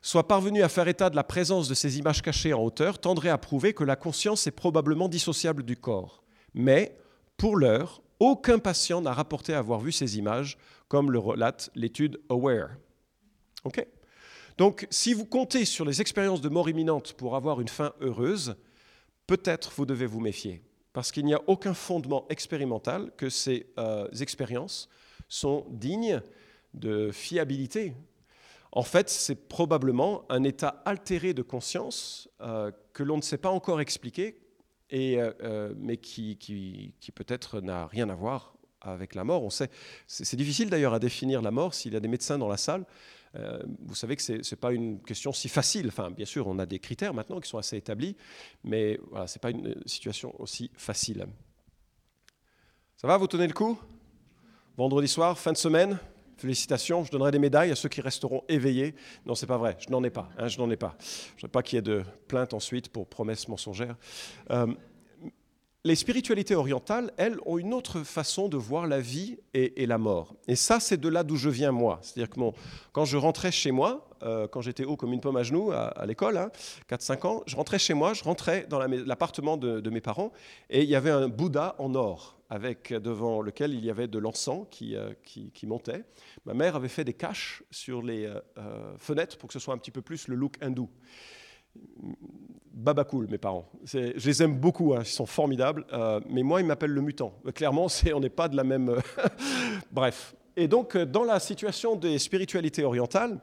[0.00, 3.30] soient parvenus à faire état de la présence de ces images cachées en hauteur, tendrait
[3.30, 6.22] à prouver que la conscience est probablement dissociable du corps.
[6.54, 6.96] Mais,
[7.36, 12.70] pour l'heure, aucun patient n'a rapporté avoir vu ces images, comme le relate l'étude AWARE.
[14.58, 18.56] Donc, si vous comptez sur les expériences de mort imminente pour avoir une fin heureuse,
[19.26, 20.62] peut-être vous devez vous méfier,
[20.92, 24.88] parce qu'il n'y a aucun fondement expérimental que ces euh, expériences
[25.28, 26.20] sont dignes
[26.74, 27.94] de fiabilité.
[28.72, 33.50] En fait, c'est probablement un état altéré de conscience euh, que l'on ne sait pas
[33.50, 34.38] encore expliquer,
[34.88, 39.42] et, euh, euh, mais qui, peut-être n'a rien à voir avec la mort.
[39.42, 39.70] On sait,
[40.06, 42.84] c'est, difficile d'ailleurs à définir la mort s'il y a des médecins dans la salle.
[43.80, 45.88] vous savez que ce n'est pas une question si facile.
[45.88, 48.16] Enfin, bien sûr, on a des critères maintenant qui sont assez établis,
[48.64, 51.26] mais ce n'est pas une situation aussi facile.
[52.96, 53.78] Ça va, vous tenez le coup?
[54.76, 55.98] Vendredi soir, fin de semaine?
[56.36, 58.94] Félicitations, je donnerai des médailles à ceux qui resteront éveillés.
[59.26, 60.28] Non, c'est pas vrai, je n'en ai pas.
[60.38, 60.96] Hein, je n'en ai pas.
[61.36, 63.96] Je ne veux pas qu'il y ait de plainte ensuite pour promesses mensongères.
[64.50, 64.66] Euh,
[65.84, 70.34] les spiritualités orientales, elles, ont une autre façon de voir la vie et, la mort.
[70.46, 71.98] Et ça, c'est de là d'où je viens, moi.
[72.02, 72.38] C'est-à-dire que
[72.92, 76.06] quand je rentrais chez moi, euh, quand j'étais haut comme une pomme à genoux à,
[76.06, 76.50] l'école, hein,
[76.88, 80.32] 4-5 ans, je rentrais chez moi, je rentrais dans l'appartement de, mes parents,
[80.70, 84.20] et il y avait un Bouddha en or, avec, devant lequel il y avait de
[84.20, 86.04] l'encens qui, euh, qui, montait.
[86.44, 89.78] Ma mère avait fait des caches sur les euh, fenêtres pour que ce soit un
[89.78, 90.88] petit peu plus le look hindou.
[92.72, 93.68] Baba cool, mes parents.
[93.84, 95.86] Je les aime beaucoup, hein, ils sont formidables.
[95.92, 97.34] Euh, mais moi, ils m'appellent le mutant.
[97.46, 98.88] Euh, clairement, on n'est pas de la même.
[98.88, 99.00] Euh,
[99.92, 100.34] bref.
[100.56, 103.38] Et donc, dans la situation des spiritualités orientales,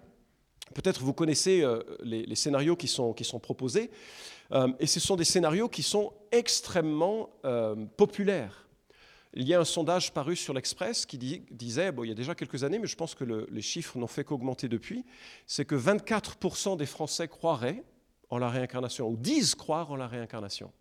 [0.73, 1.65] peut-être vous connaissez
[2.03, 3.89] les, scénarios qui sont, proposés.
[4.79, 7.31] et ce sont des scénarios qui sont extrêmement
[7.97, 8.67] populaires.
[9.33, 12.63] Il y a un sondage paru sur l'Express qui disait, il y a déjà quelques
[12.63, 15.03] années, mais je pense que les chiffres n'ont fait qu'augmenter depuis,
[15.47, 17.83] c'est que 24% des Français croiraient
[18.29, 20.71] en la réincarnation, ou disent croire en la réincarnation.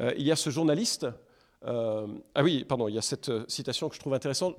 [0.00, 1.06] Euh, il y a ce journaliste,
[1.64, 4.56] euh, ah oui, pardon, il y a cette euh, citation que je trouve intéressante.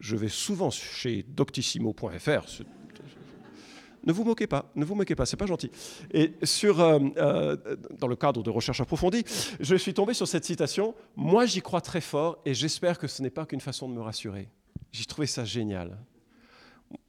[0.00, 2.46] Je vais souvent chez doctissimo.fr.
[4.04, 5.70] Ne vous moquez pas, ne vous moquez pas, c'est pas gentil.
[6.12, 9.22] Et sur, dans le cadre de recherche approfondie,
[9.60, 10.96] je suis tombé sur cette citation.
[11.14, 14.00] Moi, j'y crois très fort et j'espère que ce n'est pas qu'une façon de me
[14.00, 14.48] rassurer.
[14.90, 15.96] J'ai trouvé ça génial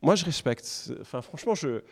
[0.02, 0.92] moi, je respecte.
[1.02, 1.84] Enfin, franchement, le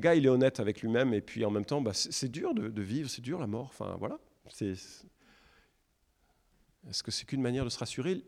[0.00, 1.14] gars, il est honnête avec lui-même.
[1.14, 3.66] Et puis, en même temps, bah, c'est dur de, vivre, c'est dur la mort.
[3.66, 4.18] Enfin, voilà.
[4.60, 5.06] Est-ce
[7.02, 8.22] que c'est qu'une manière de se rassurer?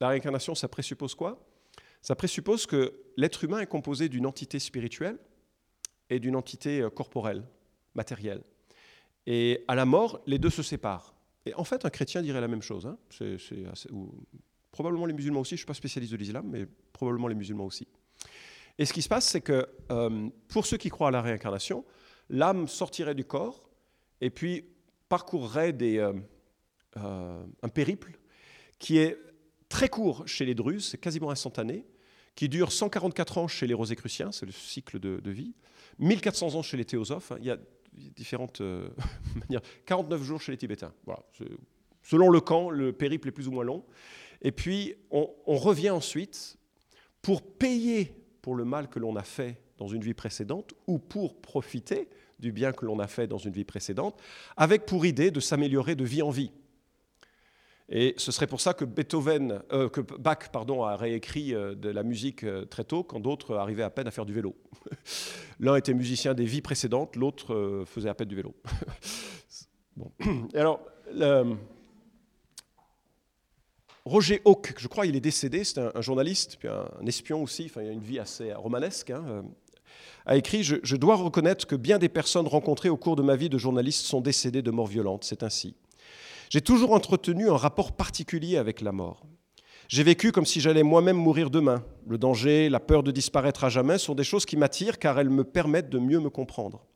[0.00, 1.44] La réincarnation, ça présuppose quoi?
[2.00, 5.18] Ça présuppose que l'être humain est composé d'une entité spirituelle
[6.08, 7.44] et d'une entité euh, corporelle,
[7.94, 8.42] matérielle.
[9.26, 11.14] Et à la mort, les deux se séparent.
[11.44, 12.86] Et en fait, un chrétien dirait la même chose.
[12.86, 12.98] Hein.
[14.70, 15.50] probablement les musulmans aussi.
[15.50, 17.86] Je ne suis pas spécialiste de l'islam, mais probablement les musulmans aussi.
[18.80, 21.84] Et ce qui se passe, c'est que euh, pour ceux qui croient à la réincarnation,
[22.30, 23.68] l'âme sortirait du corps
[24.22, 24.64] et puis
[25.10, 26.14] parcourrait euh,
[26.96, 28.18] euh, un périple
[28.78, 29.18] qui est
[29.68, 31.84] très court chez les Druzes, c'est quasiment instantané,
[32.34, 35.54] qui dure 144 ans chez les Rosicruciens, c'est le cycle de, vie,
[35.98, 37.58] 1400 ans chez les Théosophes, hein, il y a
[37.92, 38.62] différentes
[39.34, 40.94] manières, 49 jours chez les Tibétains.
[41.04, 41.22] Voilà.
[42.02, 43.84] Selon le camp, le périple est plus ou moins long.
[44.40, 46.56] Et puis, on revient ensuite
[47.20, 51.40] pour payer pour le mal que l'on a fait dans une vie précédente ou pour
[51.40, 54.18] profiter du bien que l'on a fait dans une vie précédente,
[54.56, 56.50] avec pour idée de s'améliorer de vie en vie.
[57.92, 61.88] Et ce serait pour ça que Beethoven, euh, que Bach pardon, a réécrit euh, de
[61.88, 64.54] la musique euh, très tôt, quand d'autres arrivaient à peine à faire du vélo.
[65.60, 68.54] L'un était musicien des vies précédentes, l'autre faisait à peine du vélo.
[69.96, 70.12] bon.
[70.54, 70.80] Et alors,
[74.04, 77.82] Roger Hawke, je crois, il est décédé, c'est un, journaliste, puis un, espion aussi, enfin,
[77.82, 79.42] il a une vie assez romanesque, hein, euh,
[80.26, 83.36] a écrit je, je dois reconnaître que bien des personnes rencontrées au cours de ma
[83.36, 85.74] vie de journaliste sont décédées de mort violente, c'est ainsi.
[86.48, 89.22] J'ai toujours entretenu un rapport particulier avec la mort.
[89.90, 91.84] J'ai vécu comme si j'allais moi-même mourir demain.
[92.06, 95.30] Le danger, la peur de disparaître à jamais sont des choses qui m'attirent car elles
[95.30, 96.86] me permettent de mieux me comprendre.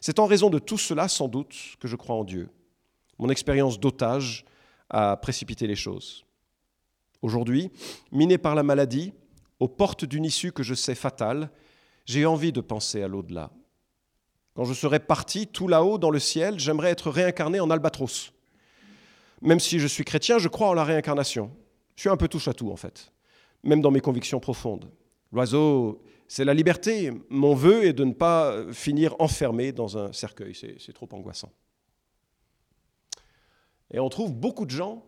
[0.00, 2.48] C'est en raison de tout cela, sans doute, que je crois en Dieu.
[3.18, 4.44] Mon expérience d'otage
[4.90, 6.24] a précipité les choses.
[7.24, 7.70] Aujourd'hui,
[8.12, 9.14] miné par la maladie,
[9.58, 11.48] aux portes d'une issue que je sais fatale,
[12.04, 13.50] j'ai envie de penser à l'au-delà.
[14.52, 18.34] Quand je serai parti tout là-haut dans le ciel, j'aimerais être réincarné en albatros.
[19.40, 21.50] Même si je suis chrétien, je crois en la réincarnation.
[21.96, 23.10] Je suis un peu touche à tout en fait,
[23.62, 24.90] même dans mes convictions profondes.
[25.32, 27.10] L'oiseau, c'est la liberté.
[27.30, 30.54] Mon vœu est de ne pas finir enfermé dans un cercueil.
[30.54, 31.52] C'est trop angoissant.
[33.90, 35.06] Et on trouve beaucoup de gens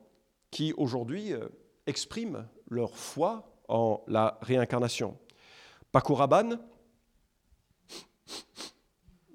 [0.50, 1.46] qui aujourd'hui euh,
[1.86, 5.16] expriment leur foi en la réincarnation.
[5.92, 6.60] Paco Rabanne,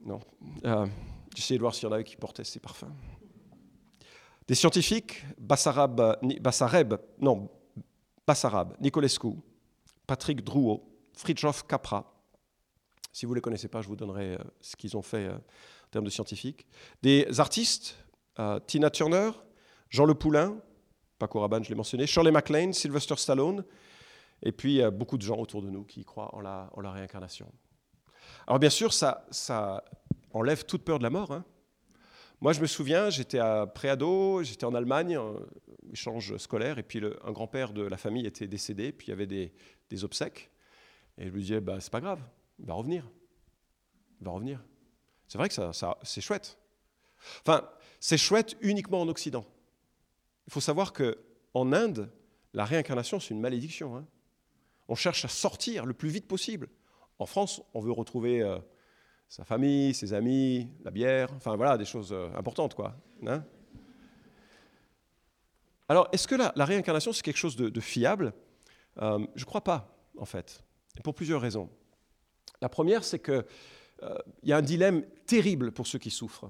[0.03, 0.19] non,
[0.65, 0.87] euh,
[1.35, 2.93] j'essaie de voir s'il y en avait qui portaient ces parfums.
[4.47, 6.17] Des scientifiques, Bassarab,
[7.19, 7.49] non,
[8.25, 9.33] Bassarab, Nicolescu,
[10.07, 10.83] Patrick Drouot,
[11.13, 12.13] Fridtjof Capra.
[13.13, 15.35] Si vous ne les connaissez pas, je vous donnerai euh, ce qu'ils ont fait euh,
[15.35, 16.65] en termes de scientifiques.
[17.01, 17.97] Des artistes,
[18.65, 19.31] Tina Turner,
[19.89, 20.57] Jean Le Poulain,
[21.21, 23.63] Paco Rabanne, je l'ai mentionné, Shirley MacLaine, Sylvester Stallone,
[24.41, 27.47] et puis a beaucoup de gens autour de nous qui croient en la, réincarnation.
[28.47, 29.85] Alors bien sûr, ça, ça
[30.33, 31.31] enlève toute peur de la mort.
[31.31, 31.45] Hein.
[32.41, 35.35] Moi, je me souviens, j'étais à préado, j'étais en Allemagne, en
[35.93, 39.27] échange scolaire, et puis un grand-père de la famille était décédé, puis il y avait
[39.27, 39.53] des,
[39.91, 40.49] des obsèques.
[41.19, 42.19] Et je lui disais, bah, c'est pas grave,
[42.57, 43.07] il va revenir.
[44.21, 44.59] Il va revenir.
[45.27, 46.57] C'est vrai que ça, ça c'est chouette.
[47.45, 49.45] Enfin, c'est chouette uniquement en Occident.
[50.47, 52.11] Il faut savoir qu'en Inde,
[52.53, 53.95] la réincarnation, c'est une malédiction.
[53.95, 54.05] Hein.
[54.87, 56.69] On cherche à sortir le plus vite possible.
[57.19, 58.57] En France, on veut retrouver euh,
[59.29, 62.97] sa famille, ses amis, la bière, enfin voilà, des choses euh, importantes, quoi.
[63.25, 63.43] Hein.
[65.87, 68.33] Alors, est-ce que la, réincarnation, c'est quelque chose de, fiable?
[69.01, 70.63] Euh, Je ne crois pas, en fait,
[71.03, 71.69] pour plusieurs raisons.
[72.61, 73.45] La première, c'est qu'il
[74.43, 76.49] y a un dilemme terrible pour ceux qui souffrent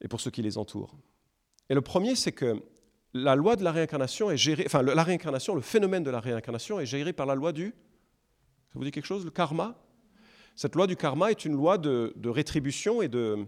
[0.00, 0.96] et pour ceux qui les entourent.
[1.72, 2.62] Et le premier, c'est que
[3.14, 6.78] la loi de la réincarnation est gérée, enfin la réincarnation, le phénomène de la réincarnation
[6.78, 9.74] est géré par la loi du, ça vous dit quelque chose, le karma?
[10.54, 13.46] Cette loi du karma est une loi de, rétribution et, de,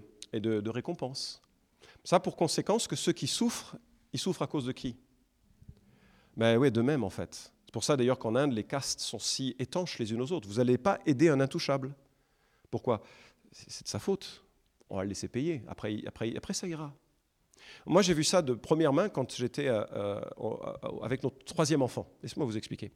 [0.71, 1.43] récompense.
[2.03, 3.77] Ça a pour conséquence que ceux qui souffrent,
[4.15, 4.97] ils souffrent à cause de qui?
[6.35, 7.53] Ben oui, de même en fait.
[7.67, 10.49] C'est pour ça d'ailleurs qu'en Inde, les castes sont si étanches les unes aux autres.
[10.49, 11.95] Vous n'allez pas aider un intouchable.
[12.71, 13.03] Pourquoi?
[13.53, 14.47] C'est de sa faute.
[14.89, 15.63] On va le laisser payer.
[15.69, 16.91] Après, après, après ça ira.
[17.87, 20.21] Moi, j'ai vu ça de première main quand j'étais euh, euh,
[21.03, 22.07] avec notre troisième enfant.
[22.23, 22.93] Laissez-moi vous expliquer.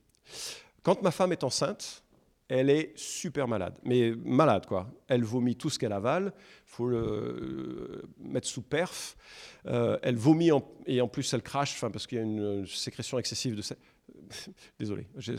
[0.83, 2.03] Quand ma femme est enceinte,
[2.51, 4.91] Elle est super malade, mais malade quoi.
[5.07, 6.33] Elle vomit tout ce qu'elle avale,
[6.65, 9.19] faut le euh, mettre sous perf.
[9.67, 10.51] Euh, elle vomit
[10.87, 13.63] et en plus elle crache parce qu'il y a une sécrétion excessive de
[14.79, 15.33] Désolé, je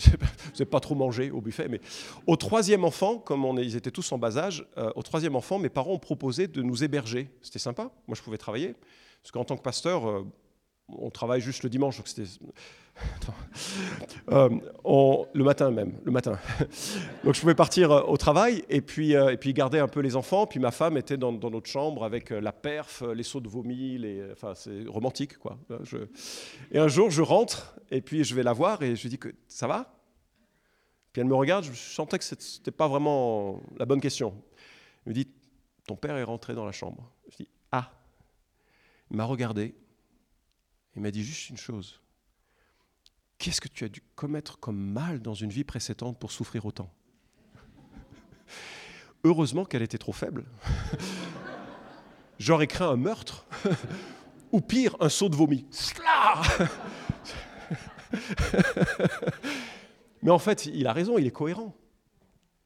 [0.60, 1.82] n'ai pas trop mangé au buffet, mais
[2.28, 5.58] au troisième enfant, comme on ils étaient tous en bas âge, euh, au troisième enfant,
[5.58, 7.32] mes parents ont proposé de nous héberger.
[7.42, 8.76] C'était sympa, moi je pouvais travailler,
[9.22, 10.26] parce qu'en tant que pasteur,
[10.98, 12.28] on travaille juste le dimanche, donc c'était
[14.32, 14.50] euh,
[15.34, 16.38] le matin même, le matin.
[17.24, 20.02] donc je pouvais partir euh, au travail et puis, euh, et puis garder un peu
[20.02, 20.48] les enfants.
[20.48, 24.02] Puis ma femme était dans, notre chambre avec la perf, les seaux de vomi,
[24.32, 25.58] enfin c'est romantique quoi.
[26.72, 29.20] Et un jour je rentre et puis je vais la voir et je lui dis
[29.20, 29.94] que ça va?
[31.14, 34.34] Puis elle me regarde, je sentais que c'était pas vraiment la bonne question.
[35.06, 35.28] Elle me dit
[35.88, 37.12] ton père est rentré dans la chambre.
[37.30, 37.92] Je dis ah.
[39.10, 39.76] M'a regardé.
[40.96, 42.02] Il m'a dit juste une chose.
[43.38, 46.94] Qu'est-ce que tu as dû commettre comme mal dans une vie précédente pour souffrir autant?
[49.24, 50.46] Heureusement qu'elle était trop faible.
[52.38, 53.46] J'aurais craint un meurtre,
[54.52, 55.66] ou pire, un saut de vomi.
[60.22, 61.76] Mais en fait, il a raison, il est cohérent.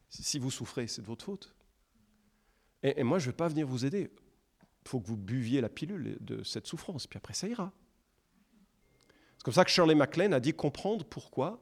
[0.09, 1.55] Si vous souffrez, c'est de votre faute.
[2.83, 4.11] Et, et moi, je ne vais pas venir vous aider.
[4.85, 7.71] Il faut que vous buviez la pilule de cette souffrance, puis après, ça ira.
[9.37, 11.61] C'est comme ça que Shirley MacLaine a dit comprendre pourquoi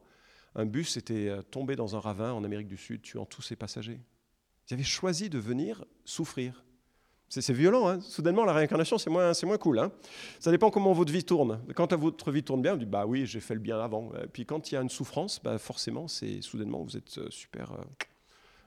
[0.54, 3.56] un bus était euh, tombé dans un ravin en Amérique du Sud, tuant tous ses
[3.56, 4.00] passagers.
[4.68, 6.64] Ils avaient choisi de venir souffrir.
[7.28, 9.78] C'est violent, hein soudainement la réincarnation c'est moins, moins cool.
[9.78, 9.90] Hein
[10.38, 11.60] ça dépend comment votre vie tourne.
[11.74, 14.12] Quand votre vie tourne bien, vous dites bah oui j'ai fait le bien avant.
[14.22, 17.30] Et puis quand il y a une souffrance, bah forcément c'est soudainement vous êtes euh,
[17.30, 17.72] super.
[17.72, 17.84] Euh,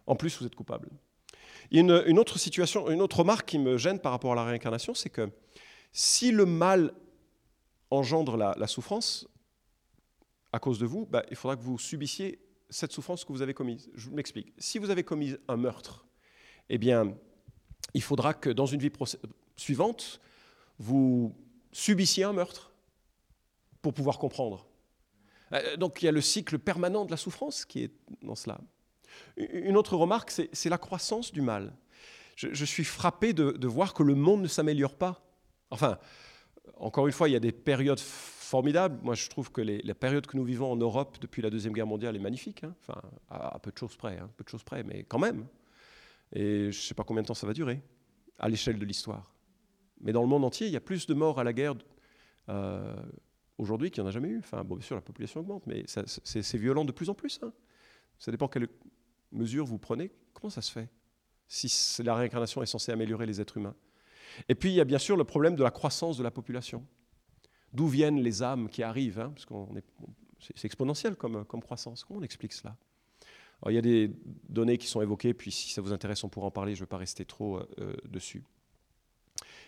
[0.08, 0.90] en plus vous êtes coupable.
[1.72, 5.10] Une, autre situation, une autre remarque qui me gêne par rapport à la réincarnation, c'est
[5.10, 5.30] que
[5.92, 6.94] si le mal
[7.92, 9.28] engendre la, souffrance
[10.52, 13.54] à cause de vous, bah, il faudra que vous subissiez cette souffrance que vous avez
[13.54, 13.90] commise.
[13.94, 14.54] Je m'explique.
[14.58, 16.06] Si vous avez commis un meurtre,
[16.70, 17.16] eh bien,
[17.94, 18.92] il faudra que dans une vie
[19.56, 20.20] suivante,
[20.80, 21.36] vous
[21.72, 22.74] subissiez un meurtre
[23.82, 24.68] pour pouvoir comprendre.
[25.54, 28.60] Euh, donc il y a le cycle permanent de la souffrance qui est dans cela.
[29.38, 31.74] Une autre remarque, c'est la croissance du mal.
[32.36, 35.22] Je, suis frappé de, voir que le monde ne s'améliore pas.
[35.72, 35.98] Enfin,
[36.78, 39.00] encore une fois, il y a des périodes formidables.
[39.04, 41.88] Moi, je trouve que la période que nous vivons en Europe depuis la Deuxième Guerre
[41.88, 42.64] mondiale est magnifique.
[42.64, 42.76] Hein.
[42.82, 45.48] Enfin, à, peu de choses près, hein, peu de choses près, mais quand même.
[46.34, 47.82] Et je ne sais pas combien de temps ça va durer,
[48.38, 49.32] à l'échelle de l'histoire.
[50.02, 51.76] Mais dans le monde entier, il y a plus de morts à la guerre
[52.50, 52.96] euh,
[53.58, 54.40] aujourd'hui qu'il n'y en a jamais eu.
[54.40, 57.40] Enfin, bon, bien sûr, la population augmente, mais c'est violent de plus en plus.
[57.44, 57.54] Hein.
[58.20, 58.68] Ça dépend quelles
[59.36, 60.12] mesures vous prenez.
[60.34, 60.90] Comment ça se fait
[61.48, 63.76] Si la réincarnation est censée améliorer les êtres humains?
[64.50, 66.86] Et puis il y a bien sûr le problème de la croissance de la population.
[67.74, 69.86] D'où viennent les âmes qui arrivent hein, Parce qu'on est,
[70.40, 72.04] c'est exponentiel comme, comme croissance.
[72.04, 72.76] Comment on explique cela?
[73.68, 74.12] Il y a des
[74.50, 76.86] données qui sont évoquées, puis si ça vous intéresse, on pourra en parler, je ne
[76.86, 78.44] vais pas rester trop euh, dessus.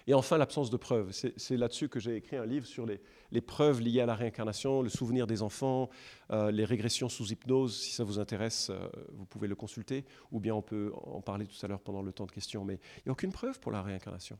[0.07, 1.11] Et enfin, l'absence de preuves.
[1.11, 4.87] C'est là-dessus que j'ai écrit un livre sur les, preuves liées à la réincarnation, le
[4.87, 5.89] souvenir des enfants,
[6.31, 7.77] euh, les régressions sous hypnose.
[7.77, 11.45] Si ça vous intéresse, euh, vous pouvez le consulter, ou bien on peut en parler
[11.45, 12.63] tout à l'heure pendant le temps de questions.
[12.63, 14.39] Mais il n'y a aucune preuve pour la réincarnation.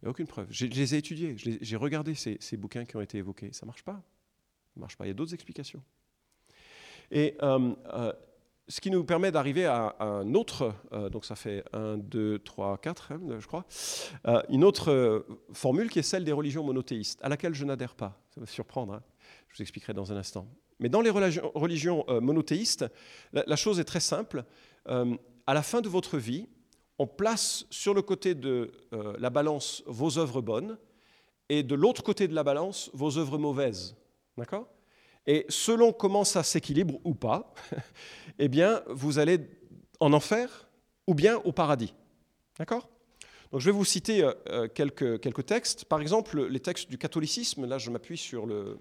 [0.00, 0.48] Il n'y a aucune preuve.
[0.50, 3.50] Je, les ai étudiés, j'ai regardé ces, bouquins qui ont été évoqués.
[3.52, 4.02] Ça ne marche pas.
[4.76, 5.06] Marche pas.
[5.06, 5.82] Il y a d'autres explications.
[7.14, 8.12] Euh,
[8.72, 12.78] ce qui nous permet d'arriver à, un autre, euh, donc ça fait 1, 2, 3,
[12.78, 13.66] 4, je crois,
[14.48, 18.18] une autre formule qui est celle des religions monothéistes, à laquelle je n'adhère pas.
[18.34, 19.02] Ça va surprendre, hein.
[19.48, 20.46] je vous expliquerai dans un instant.
[20.78, 22.86] Mais dans les religions, monothéistes,
[23.32, 24.44] la, chose est très simple.
[24.86, 26.48] à la fin de votre vie,
[26.98, 30.78] on place sur le côté de euh, la balance vos œuvres bonnes
[31.48, 33.96] et de l'autre côté de la balance vos œuvres mauvaises.
[34.38, 34.68] D'accord?
[35.26, 37.54] Et selon comment ça s'équilibre ou pas,
[38.38, 39.38] eh bien, vous allez
[40.00, 40.68] en enfer
[41.06, 41.94] ou bien au paradis.
[42.58, 42.88] D'accord?
[43.50, 45.84] Donc je vais vous citer euh, euh, quelques, quelques, textes.
[45.84, 47.66] Par exemple, les textes du catholicisme.
[47.66, 48.78] Là, je m'appuie sur le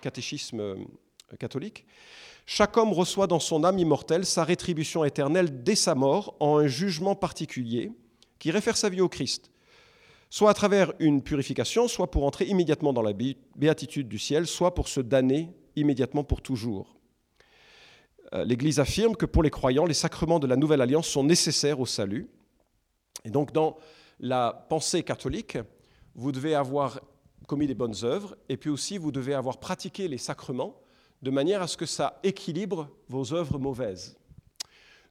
[0.00, 0.76] catéchisme
[1.38, 1.84] catholique.
[2.46, 6.66] Chaque homme reçoit dans son âme immortelle sa rétribution éternelle dès sa mort en un
[6.66, 7.92] jugement particulier
[8.38, 9.50] qui réfère sa vie au Christ,
[10.34, 14.74] soit à travers une purification, soit pour entrer immédiatement dans la béatitude du ciel, soit
[14.74, 16.96] pour se damner immédiatement pour toujours.
[18.32, 21.78] Euh, L'Église affirme que pour les croyants, les sacrements de la nouvelle alliance sont nécessaires
[21.78, 22.26] au salut.
[23.24, 23.76] Et donc dans
[24.18, 25.56] la pensée catholique,
[26.16, 26.98] vous devez avoir
[27.46, 30.80] commis des bonnes œuvres, et puis aussi vous devez avoir pratiqué les sacrements
[31.22, 34.16] de manière à ce que ça équilibre vos œuvres mauvaises.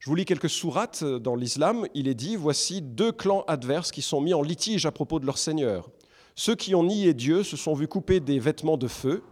[0.04, 1.86] Je vous lis quelques sourates dans l'islam.
[1.94, 5.24] Il est dit, voici deux clans adverses qui sont mis en litige à propos de
[5.24, 5.88] leur Seigneur.
[6.34, 9.22] Ceux qui ont nié Dieu se sont vus couper des vêtements de feu,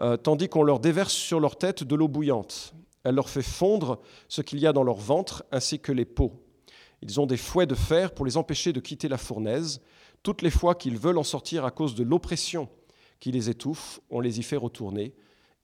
[0.00, 2.72] euh, tandis qu'on leur déverse sur leur tête de l'eau bouillante.
[3.04, 6.32] Elle leur fait fondre ce qu'il y a dans leur ventre ainsi que les peaux.
[7.02, 9.82] Ils ont des fouets de fer pour les empêcher de quitter la fournaise.
[10.22, 12.70] Toutes les fois qu'ils veulent en sortir à cause de l'oppression
[13.18, 15.12] qui les étouffe, on les y fait retourner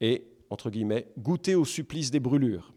[0.02, 2.74] et, entre guillemets, goûter au supplice des brûlures.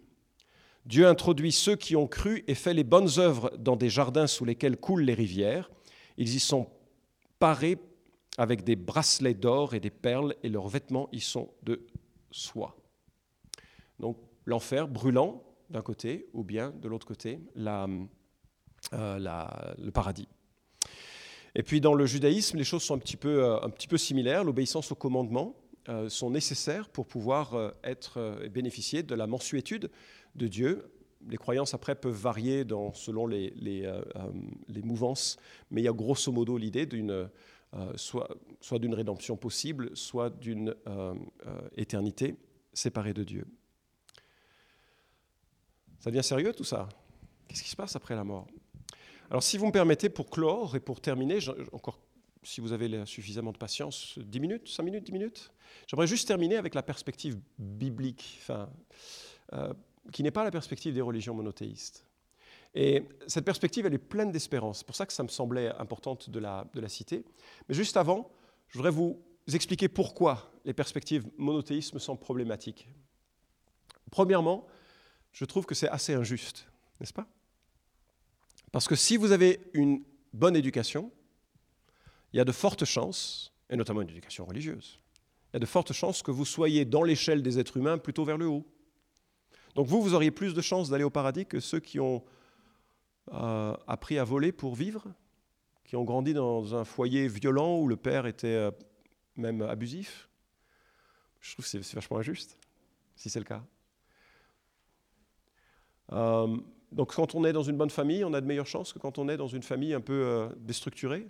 [0.85, 4.45] Dieu introduit ceux qui ont cru et fait les bonnes œuvres dans des jardins sous
[4.45, 5.69] lesquels coulent les rivières.
[6.17, 6.67] Ils y sont
[7.39, 7.77] parés
[8.37, 11.85] avec des bracelets d'or et des perles, et leurs vêtements y sont de
[12.31, 12.77] soie.
[13.99, 18.07] Donc l'enfer brûlant d'un côté, ou bien de l'autre côté, euh,
[19.77, 20.27] le paradis.
[21.55, 23.97] Et puis dans le judaïsme, les choses sont un petit peu, euh, un petit peu
[23.97, 24.43] similaires.
[24.43, 25.55] L'obéissance aux commandements
[25.89, 29.91] euh, sont nécessaires pour pouvoir être et bénéficier de la mensuétude
[30.35, 30.91] de Dieu.
[31.27, 33.91] Les croyances après peuvent varier selon les, les,
[34.69, 35.37] les mouvances,
[35.69, 37.29] mais il y a grosso modo l'idée d'une
[37.95, 38.29] soit,
[38.79, 40.73] d'une rédemption possible, soit d'une
[41.75, 42.37] éternité
[42.73, 43.45] séparée de Dieu.
[45.99, 46.87] Ça devient sérieux tout ça?
[47.47, 48.47] Qu'est-ce qui se passe après la mort?
[49.29, 51.39] Alors si vous me permettez, pour clore et pour terminer,
[51.73, 51.99] encore
[52.41, 55.51] si vous avez suffisamment de patience, 10 minutes, 5 minutes, 10 minutes,
[55.87, 58.41] j'aimerais juste terminer avec la perspective biblique,
[59.53, 59.73] euh,
[60.11, 62.05] qui n'est pas la perspective des religions monothéistes.
[62.75, 64.79] Et cette perspective, elle est pleine d'espérance.
[64.79, 67.25] C'est pour ça que ça me semblait importante de la, de la citer.
[67.67, 68.31] Mais juste avant,
[68.67, 72.87] je voudrais vous expliquer pourquoi les perspectives monothéistes me semblent problématiques.
[74.11, 74.67] Premièrement,
[75.31, 76.67] je trouve que c'est assez injuste,
[76.99, 77.27] n'est-ce pas?
[78.71, 81.11] Parce que si vous avez une bonne éducation,
[82.33, 84.99] il y a de fortes chances, et notamment une éducation religieuse,
[85.51, 88.23] il y a de fortes chances que vous soyez dans l'échelle des êtres humains plutôt
[88.23, 88.67] vers le haut.
[89.75, 92.23] Donc vous, vous auriez plus de chances d'aller au paradis que ceux qui ont
[93.33, 95.03] euh, appris à voler pour vivre,
[95.85, 98.71] qui ont grandi dans un foyer violent où le père était euh,
[99.35, 100.29] même abusif?
[101.39, 102.57] Je trouve que c'est vachement injuste,
[103.15, 103.63] si c'est le cas.
[106.11, 106.57] Euh,
[106.91, 109.19] donc quand on est dans une bonne famille, on a de meilleures chances que quand
[109.19, 111.27] on est dans une famille un peu déstructurée.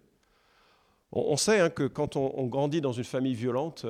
[1.11, 3.85] On, sait hein, que quand on, grandit dans une famille violente,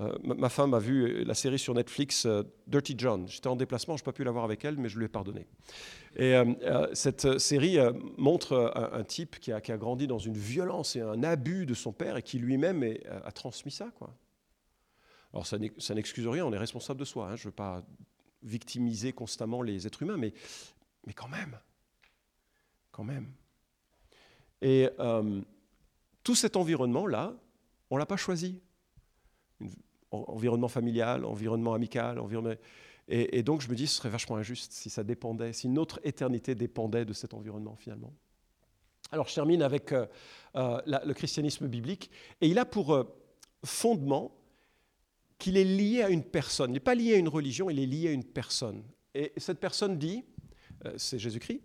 [0.00, 2.26] euh, euh, ma, femme a vu la série sur Netflix
[2.66, 3.26] Dirty John.
[3.28, 5.08] J'étais en déplacement, je n'ai pas pu la voir avec elle, mais je lui ai
[5.08, 5.46] pardonné.
[6.16, 6.34] Et
[6.94, 7.78] cette série
[8.16, 12.16] montre un, type qui a, grandi dans une violence et un abus de son père
[12.16, 12.84] et qui lui-même
[13.24, 13.90] a transmis ça.
[13.98, 14.10] Quoi.
[15.32, 17.28] Alors ça n'excuse rien, on est responsable de soi.
[17.28, 17.84] Hein, je ne veux pas
[18.42, 20.32] victimiser constamment les êtres humains, mais,
[21.14, 21.58] quand même,
[22.92, 23.32] quand même.
[24.60, 25.40] Et euh,
[26.22, 27.34] tout cet environnement-là,
[27.90, 28.60] on ne l'a pas choisi.
[30.10, 32.54] Environnement familial, environnement amical, environnement...
[33.10, 36.54] Et, donc je me dis, ce serait vachement injuste si ça dépendait, si notre éternité
[36.54, 38.12] dépendait de cet environnement finalement.
[39.10, 40.06] Alors je termine avec euh,
[40.56, 42.10] euh, le christianisme biblique,
[42.42, 43.06] et il a pour
[43.64, 44.32] fondement
[45.38, 46.70] qu'il est lié à une personne.
[46.70, 48.82] Il n'est pas lié à une religion, il est lié à une personne.
[49.14, 50.24] Et cette personne dit,
[50.84, 51.62] euh, c'est Jésus-Christ,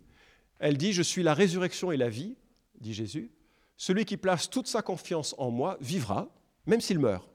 [0.58, 2.36] elle dit, je suis la résurrection et la vie,
[2.80, 3.30] dit Jésus.
[3.76, 6.28] Celui qui place toute sa confiance en moi vivra,
[6.66, 7.28] même s'il meurt.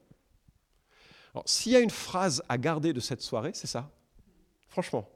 [1.46, 3.92] S'il y a une phrase à garder de cette soirée, c'est ça.
[4.68, 5.08] Franchement.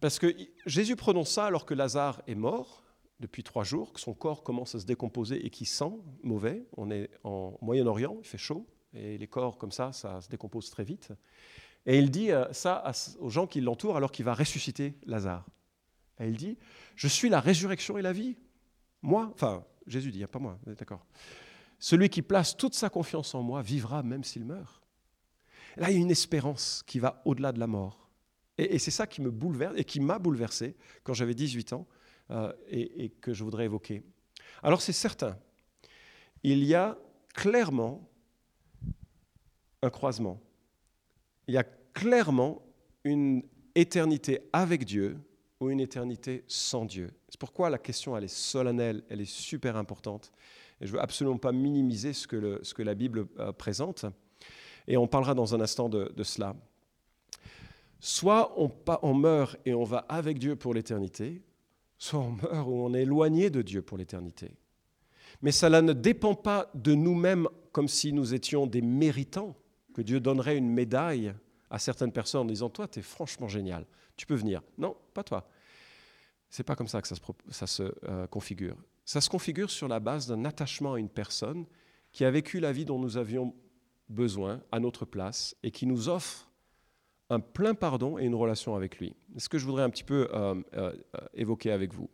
[0.00, 0.34] Parce que
[0.66, 2.82] Jésus prononce ça alors que Lazare est mort
[3.20, 5.92] depuis trois jours, que son corps commence à se décomposer et qu'il sent
[6.22, 6.66] mauvais.
[6.76, 10.70] On est en Moyen-Orient, il fait chaud et les corps comme ça, ça se décompose
[10.70, 11.12] très vite.
[11.86, 15.44] Et il dit euh, ça aux gens qui l'entourent alors qu'il va ressusciter Lazare.
[16.20, 16.56] Et il dit,
[16.96, 18.36] je suis la résurrection et la vie.
[19.02, 21.04] Moi, enfin, Jésus dit, pas moi, d'accord.
[21.84, 24.80] Celui qui place toute sa confiance en moi vivra même s'il meurt.
[25.76, 28.08] là, il y a une espérance qui va au-delà de la mort.
[28.56, 31.86] Et, c'est ça qui me bouleverse et qui m'a bouleversé quand j'avais 18 ans
[32.30, 34.02] euh, et que je voudrais évoquer.
[34.62, 35.36] Alors c'est certain,
[36.42, 36.96] il y a
[37.34, 38.08] clairement
[39.82, 40.40] un croisement.
[41.48, 42.62] Il y a clairement
[43.04, 43.42] une
[43.74, 45.18] éternité avec Dieu
[45.60, 47.10] ou une éternité sans Dieu.
[47.28, 50.32] C'est pourquoi la question, elle est solennelle, elle est super importante.
[50.84, 54.04] Et je veux absolument pas minimiser ce que, la Bible euh, présente.
[54.86, 56.54] Et on parlera dans un instant de, cela.
[58.00, 58.70] Soit on,
[59.00, 61.40] on meurt et on va avec Dieu pour l'éternité,
[61.96, 64.50] soit on meurt ou on est éloigné de Dieu pour l'éternité.
[65.40, 69.56] Mais cela ne dépend pas de nous-mêmes comme si nous étions des méritants
[69.94, 71.32] que Dieu donnerait une médaille
[71.70, 73.86] à certaines personnes en disant Toi, tu es franchement génial,
[74.18, 74.60] tu peux venir.
[74.76, 75.48] Non, pas toi.
[76.50, 78.76] C'est pas comme ça que ça se, ça se euh, configure.
[79.04, 81.66] Ça se configure sur la base d'un attachement à une personne
[82.12, 83.54] qui a vécu la vie dont nous avions
[84.08, 86.50] besoin à notre place et qui nous offre
[87.30, 89.14] un plein pardon et une relation avec lui.
[89.34, 90.92] C'est ce que je voudrais un petit peu euh, euh,
[91.34, 92.08] évoquer avec vous.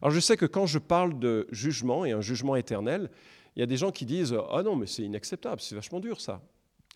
[0.00, 3.10] Alors je sais que quand je parle de jugement et un jugement éternel,
[3.54, 6.20] il y a des gens qui disent Ah non, mais c'est inacceptable, c'est vachement dur
[6.20, 6.42] ça.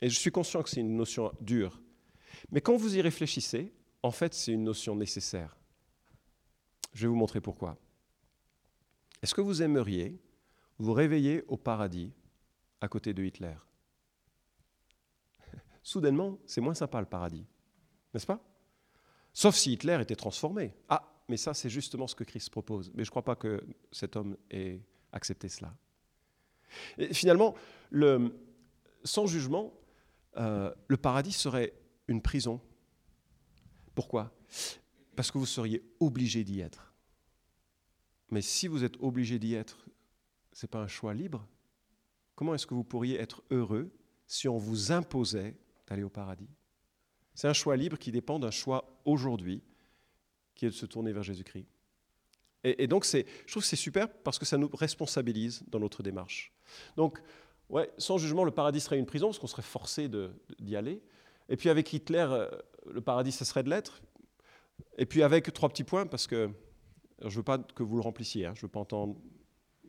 [0.02, 1.80] Et je suis conscient que c'est une notion dure.
[2.50, 3.72] Mais quand vous y réfléchissez,
[4.02, 5.56] en fait, c'est une notion nécessaire.
[6.94, 7.76] Je vais vous montrer pourquoi.
[9.22, 10.18] Est-ce que vous aimeriez
[10.78, 12.12] vous réveiller au paradis
[12.80, 13.54] à côté de Hitler?
[15.82, 17.46] Soudainement, c'est moins sympa le paradis,
[18.14, 18.42] n'est-ce pas?
[19.32, 20.74] Sauf si Hitler était transformé.
[20.88, 22.90] Ah, mais ça, c'est justement ce que Christ propose.
[22.94, 24.80] Mais je ne crois pas que cet homme ait
[25.12, 25.74] accepté cela.
[26.98, 27.54] Et finalement,
[27.90, 28.34] le,
[29.04, 29.72] sans jugement,
[30.36, 31.72] euh, le paradis serait
[32.08, 32.60] une prison.
[33.94, 34.32] Pourquoi?
[35.14, 36.89] Parce que vous seriez obligé d'y être.
[38.30, 39.86] Mais si vous êtes obligé d'y être,
[40.52, 41.46] ce n'est pas un choix libre.
[42.34, 43.90] Comment est-ce que vous pourriez être heureux
[44.26, 45.56] si on vous imposait
[45.86, 46.48] d'aller au paradis?
[47.34, 49.62] C'est un choix libre qui dépend d'un choix aujourd'hui
[50.54, 51.66] qui est de se tourner vers Jésus-Christ.
[52.62, 56.52] Et, donc, je trouve que c'est super parce que ça nous responsabilise dans notre démarche.
[56.96, 57.18] Donc,
[57.70, 60.10] ouais, sans jugement, le paradis serait une prison parce qu'on serait forcé
[60.58, 61.02] d'y aller.
[61.48, 62.50] Et puis avec Hitler, euh,
[62.90, 64.02] le paradis, ça serait de l'être.
[64.98, 66.50] Et puis avec trois petits points, parce que
[67.20, 69.16] je ne veux pas que vous le remplissiez, hein, je ne veux pas entendre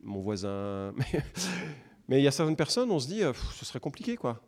[0.02, 0.94] mon voisin.
[2.08, 4.40] Mais, il y a certaines personnes, on se dit, euh, ce serait compliqué, quoi.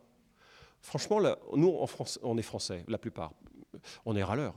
[0.81, 1.19] Franchement,
[1.55, 3.33] nous, en France, on est français, la plupart.
[4.05, 4.55] On est râleurs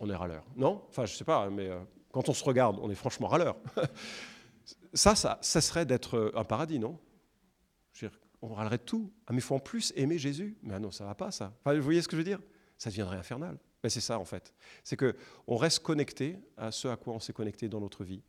[0.00, 0.44] on est râleur.
[0.56, 0.82] Non?
[0.88, 1.80] Enfin, je sais pas, mais euh,
[2.12, 3.56] quand on se regarde, on est franchement râleur.
[4.94, 6.98] ça, ça, ça serait d'être euh, un paradis, non?
[8.40, 9.12] On râlerait de tout.
[9.26, 10.56] Ah, mais il faut en plus aimer Jésus.
[10.62, 11.52] Mais ah non, ça va pas, ça.
[11.64, 12.38] Vous voyez ce que je veux dire?
[12.76, 13.58] Ça deviendrait infernal.
[13.82, 14.52] Mais c'est ça, en fait.
[14.82, 15.16] C'est que
[15.46, 18.22] on reste connecté à ce à quoi on s'est connecté dans notre vie.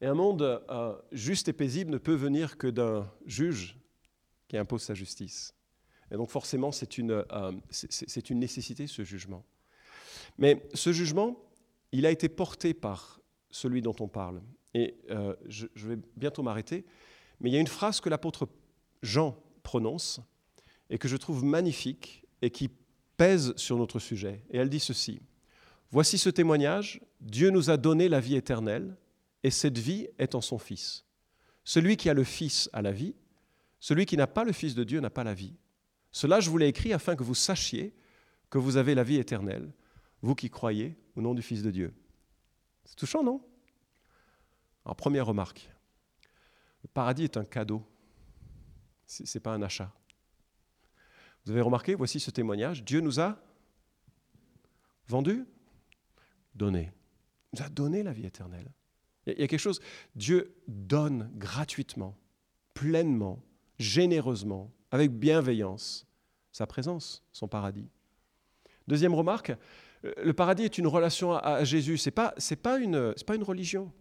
[0.00, 3.78] Et un monde euh, juste et paisible ne peut venir que d'un juge
[4.48, 5.54] qui impose sa justice.
[6.10, 7.24] Et donc forcément, c'est une,
[7.70, 9.44] c'est une nécessité, ce jugement.
[10.38, 11.36] Mais ce jugement,
[11.92, 13.20] il a été porté par
[13.50, 14.42] celui dont on parle.
[14.74, 16.84] Et euh, je, vais bientôt m'arrêter,
[17.40, 18.48] mais il y a une phrase que l'apôtre
[19.02, 20.20] Jean prononce
[20.90, 22.70] et que je trouve magnifique et qui
[23.16, 24.42] pèse sur notre sujet.
[24.50, 25.20] Et elle dit ceci.
[25.90, 28.96] Voici ce témoignage, Dieu nous a donné la vie éternelle,
[29.42, 31.04] et cette vie est en son Fils.
[31.64, 33.14] Celui qui a le Fils a la vie,
[33.80, 35.54] celui qui n'a pas le Fils de Dieu n'a pas la vie.
[36.10, 37.94] Cela je vous l'ai écrit afin que vous sachiez
[38.50, 39.72] que vous avez la vie éternelle
[40.22, 41.94] vous qui croyez au nom du Fils de Dieu.
[42.84, 43.40] C'est touchant, non?
[44.84, 45.70] Alors, première remarque,
[46.82, 47.84] le paradis est un cadeau,
[49.06, 49.92] ce n'est pas un achat.
[51.46, 53.38] Vous avez remarqué, voici ce témoignage, Dieu nous a
[55.06, 55.46] vendu,
[56.56, 56.92] donné.
[57.52, 58.68] Il nous a donné la vie éternelle.
[59.28, 59.80] Il y a quelque chose,
[60.16, 62.18] Dieu donne gratuitement,
[62.74, 63.44] pleinement,
[63.78, 66.06] généreusement, avec bienveillance,
[66.50, 67.88] sa présence, son paradis.
[68.88, 69.52] Deuxième remarque,
[70.02, 71.96] le paradis est une relation à, Jésus.
[71.96, 73.92] Ce n'est pas, pas, une, pas une religion.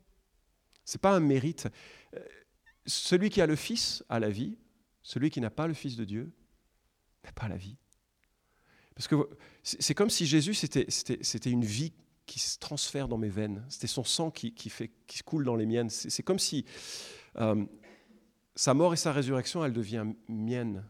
[0.84, 1.68] Ce n'est pas un mérite.
[2.16, 2.20] Euh,
[2.86, 4.58] celui qui a le Fils a la vie.
[5.04, 6.32] Celui qui n'a pas le Fils de Dieu
[7.34, 7.78] pas la vie.
[8.96, 9.16] Parce que
[9.64, 11.94] c'est comme si Jésus, c'était une vie
[12.26, 13.64] qui se transfère dans mes veines.
[13.70, 15.90] C'était son sang qui, fait, qui coule dans les miennes.
[15.90, 16.66] C'est comme si
[17.38, 17.66] euh,
[18.56, 20.86] sa mort et sa résurrection, elle devient mienne.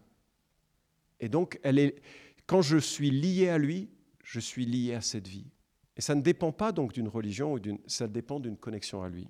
[1.19, 2.01] Et donc, elle est,
[2.45, 3.89] quand je suis lié à lui,
[4.23, 5.47] je suis lié à cette vie.
[5.97, 9.27] Et ça ne dépend pas donc d'une religion, ou ça dépend d'une connexion à lui.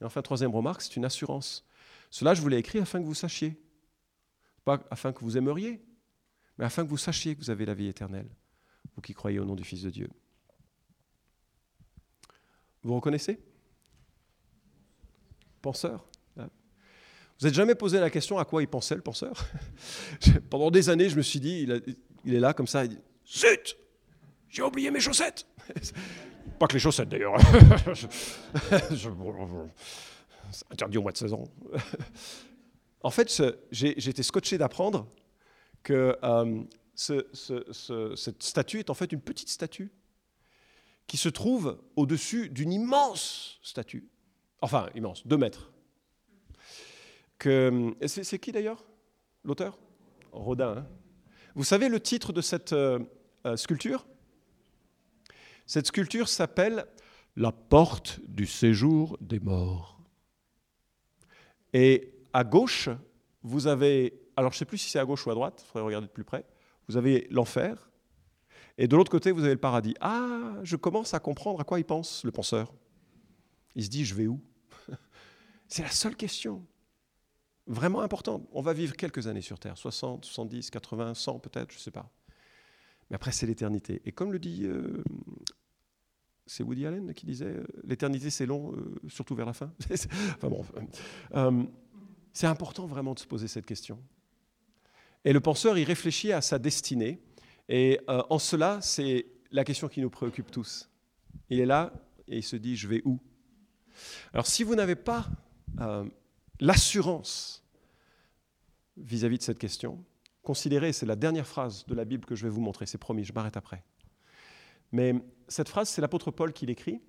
[0.00, 1.66] Et enfin, troisième remarque, c'est une assurance.
[2.10, 3.60] Cela, je vous l'ai écrit afin que vous sachiez.
[4.64, 5.84] Pas afin que vous aimeriez,
[6.58, 8.28] mais afin que vous sachiez que vous avez la vie éternelle,
[8.94, 10.08] vous qui croyez au nom du Fils de Dieu.
[12.82, 13.40] Vous reconnaissez?
[15.62, 16.06] Penseur?
[16.36, 16.48] Hein?
[17.40, 19.46] Vous n'êtes jamais posé la question à quoi il pensait, le penseur?
[20.50, 21.66] Pendant des années, je me suis dit,
[22.24, 23.78] il, est là comme ça, il dit Zut
[24.48, 25.48] j'ai oublié mes chaussettes.
[26.60, 27.36] Pas que les chaussettes d'ailleurs.
[30.52, 31.42] C'est interdit au mois de 16 ans.
[33.02, 33.42] en fait,
[33.72, 35.08] été scotché d'apprendre
[35.84, 36.64] que euh,
[36.96, 39.92] cette statue est en fait une petite statue
[41.06, 44.08] qui se trouve au-dessus d'une immense statue.
[44.60, 45.70] Enfin, immense, deux mètres.
[47.38, 48.84] C'est qui d'ailleurs
[49.44, 49.78] L'auteur?
[50.32, 50.78] Rodin.
[50.78, 50.86] Hein.
[51.54, 52.98] Vous savez le titre de cette euh,
[53.46, 54.06] euh, sculpture?
[55.66, 56.86] Cette sculpture s'appelle
[57.36, 60.00] La porte du séjour des morts.
[61.74, 62.88] Et à gauche,
[63.42, 65.66] vous avez, alors je ne sais plus si c'est à gauche ou à droite, il
[65.66, 66.44] faudrait regarder de plus près,
[66.88, 67.90] vous avez l'enfer,
[68.76, 69.94] et de l'autre côté, vous avez le paradis.
[70.00, 72.72] Ah, je commence à comprendre à quoi il pense, le penseur.
[73.76, 74.40] Il se dit, je vais où?
[75.68, 76.66] C'est la seule question.
[77.66, 78.46] Vraiment importante.
[78.52, 81.90] On va vivre quelques années sur Terre, 60, 70, 80, 100 peut-être, je ne sais
[81.90, 82.10] pas.
[83.08, 84.02] Mais après, c'est l'éternité.
[84.04, 85.02] Et comme le dit, euh,
[86.46, 89.72] c'est Woody Allen qui disait, euh, l'éternité c'est long, euh, surtout vers la fin.
[89.90, 90.64] enfin bon,
[92.32, 93.98] c'est important vraiment de se poser cette question.
[95.24, 97.20] Et le penseur, il réfléchit à sa destinée.
[97.68, 100.90] Et euh, en cela, c'est la question qui nous préoccupe tous.
[101.48, 101.92] Il est là
[102.28, 103.18] et il se dit, je vais où?
[104.32, 105.26] Alors si vous n'avez pas
[105.80, 106.04] euh,
[106.60, 107.64] l'assurance
[108.96, 110.04] vis-à-vis de cette question,
[110.42, 113.24] considérez, c'est la dernière phrase de la Bible que je vais vous montrer, c'est promis,
[113.24, 113.82] je m'arrête après.
[114.92, 115.14] Mais
[115.48, 117.00] cette phrase, c'est l'apôtre Paul qui l'écrit,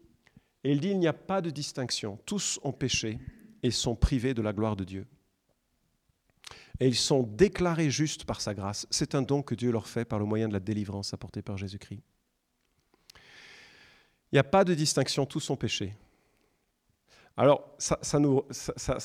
[0.63, 3.20] et il dit, il n'y a pas de distinction, tous ont péché
[3.61, 5.05] et sont privés de la gloire de Dieu.
[6.80, 8.86] Et ils sont déclarés justes par sa grâce.
[8.89, 11.57] C'est un don que Dieu leur fait par le moyen de la délivrance apportée par
[11.57, 12.01] Jésus-Christ.
[14.32, 15.93] Il n'y a pas de distinction, tous sont péchés.
[17.38, 18.43] Alors, ça, nous,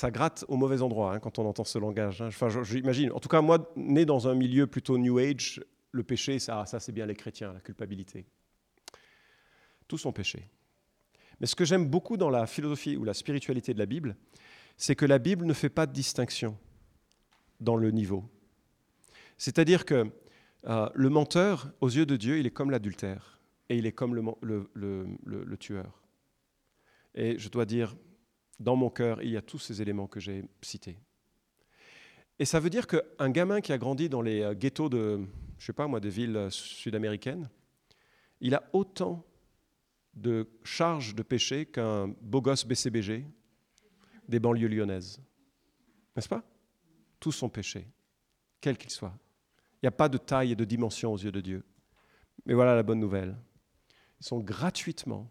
[0.05, 2.23] gratte au mauvais endroit hein, quand on entend ce langage.
[2.23, 2.29] Hein.
[2.29, 3.13] Enfin, j'imagine.
[3.13, 5.61] En tout cas, moi, né dans un milieu plutôt New Age,
[5.93, 8.27] le péché, ça, ça c'est bien les chrétiens, la culpabilité.
[9.89, 10.49] Tous sont péchés.
[11.41, 14.17] Mais ce que j'aime beaucoup dans la philosophie ou la spiritualité de la Bible,
[14.77, 16.57] c'est que la Bible ne fait pas de distinction
[17.61, 18.25] dans le niveau.
[19.37, 20.11] C'est-à-dire que
[20.67, 24.15] euh, le menteur, aux yeux de Dieu, il est comme l'adultère et il est comme
[24.15, 26.03] le, tueur.
[27.15, 27.97] Et je dois dire,
[28.59, 30.99] dans mon cœur, il y a tous ces éléments que j'ai cités.
[32.39, 35.21] Et ça veut dire qu'un gamin qui a grandi dans les euh, ghettos de,
[35.59, 37.49] je sais pas moi, des villes euh, sud-américaines,
[38.41, 39.25] il a autant
[40.15, 43.27] de charges de péché qu'un beau gosse BCBG
[44.29, 45.21] des banlieues lyonnaises.
[46.17, 46.43] N'est-ce pas?
[47.21, 47.87] Tous sont péchés,
[48.61, 49.17] quel qu'ils soient.
[49.75, 51.65] Il n'y a pas de taille et de dimension aux yeux de Dieu.
[52.47, 53.37] Mais voilà la bonne nouvelle.
[54.21, 55.31] Ils sont gratuitement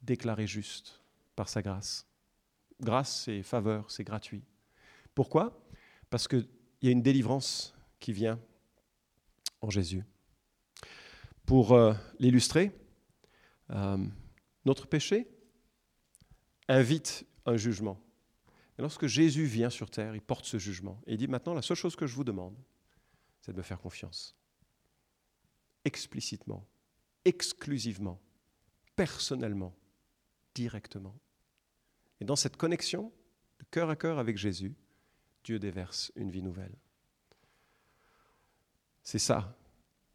[0.00, 1.02] déclarés justes
[1.36, 2.06] par sa grâce.
[2.80, 4.42] Grâce, c'est faveur, c'est gratuit.
[5.14, 5.64] Pourquoi?
[6.10, 6.48] Parce qu'il
[6.82, 8.40] y a une délivrance qui vient
[9.60, 10.04] en Jésus.
[11.46, 12.72] Pour euh, l'illustrer,
[13.70, 13.98] euh,
[14.64, 15.28] notre péché
[16.68, 18.00] invite un jugement.
[18.78, 21.00] Et lorsque Jésus vient sur terre, il porte ce jugement.
[21.06, 22.56] Et il dit maintenant, la seule chose que je vous demande,
[23.40, 24.36] c'est de me faire confiance.
[25.84, 26.66] Explicitement,
[27.24, 28.20] exclusivement,
[28.96, 29.74] personnellement,
[30.54, 31.18] directement.
[32.20, 33.12] Et dans cette connexion
[33.58, 34.74] de cœur à cœur avec Jésus,
[35.44, 36.74] Dieu déverse une vie nouvelle.
[39.02, 39.56] C'est ça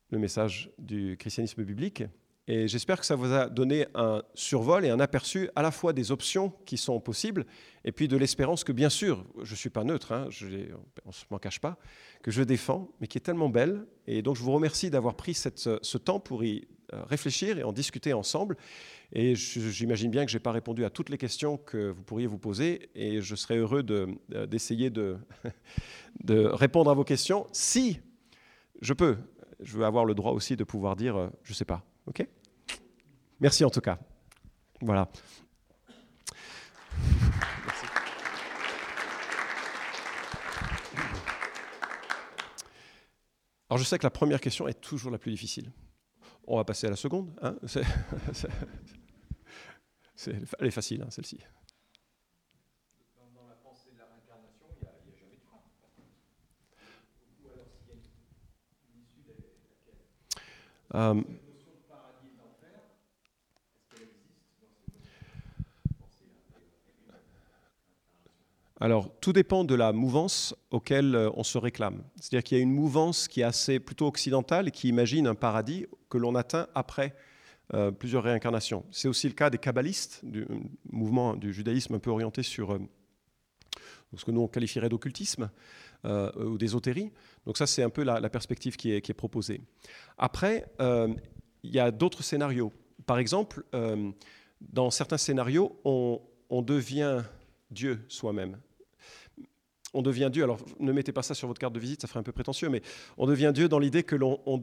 [0.10, 2.04] le message du christianisme biblique.
[2.48, 5.92] Et j'espère que ça vous a donné un survol et un aperçu à la fois
[5.92, 7.46] des options qui sont possibles
[7.84, 10.30] et puis de l'espérance que, bien sûr, je ne suis pas neutre, hein,
[11.06, 11.78] on ne m'en cache pas,
[12.24, 13.86] que je défends, mais qui est tellement belle.
[14.08, 17.74] Et donc, je vous remercie d'avoir pris ce temps pour y euh, réfléchir et en
[17.74, 18.56] discuter ensemble.
[19.12, 22.28] Et j'imagine bien que je n'ai pas répondu à toutes les questions que vous pourriez
[22.28, 25.18] vous poser et je serais heureux euh, d'essayer de,
[26.24, 28.00] de, répondre à vos questions si
[28.82, 29.18] je peux.
[29.60, 31.84] Je veux avoir le droit aussi de pouvoir dire euh, je ne sais pas.
[32.06, 32.26] OK?
[33.40, 34.00] Merci en tout cas.
[34.82, 35.10] Voilà.
[43.70, 45.72] Alors je sais que la première question est toujours la plus difficile.
[46.48, 47.34] On va passer à la seconde.
[47.42, 47.58] Hein
[50.60, 51.40] elle est facile, celle-ci.
[68.80, 72.04] Alors, tout dépend de la mouvance auquel euh, on se réclame.
[72.20, 75.34] C'est-à-dire qu'il y a une mouvance qui est assez plutôt occidentale et qui imagine un
[75.34, 77.16] paradis que l'on atteint après
[77.74, 78.86] euh, plusieurs réincarnations.
[78.92, 80.46] C'est aussi le cas des kabbalistes, du
[80.92, 82.80] mouvement du judaïsme un peu orienté sur euh,
[84.16, 85.50] ce que nous on qualifierait d'occultisme
[86.06, 87.12] ou d'ésotérie.
[87.46, 89.60] Donc ça, c'est un peu la, perspective qui est, proposée.
[90.18, 92.72] Après, il y a d'autres scénarios.
[93.06, 93.66] Par exemple,
[94.62, 97.24] dans certains scénarios, on devient
[97.72, 98.58] Dieu soi-même
[99.98, 100.44] on devient Dieu.
[100.44, 102.70] Alors ne mettez pas ça sur votre carte de visite, ça ferait un peu prétentieux,
[102.70, 102.84] mais
[103.18, 104.58] on devient Dieu dans l'idée que l'on on,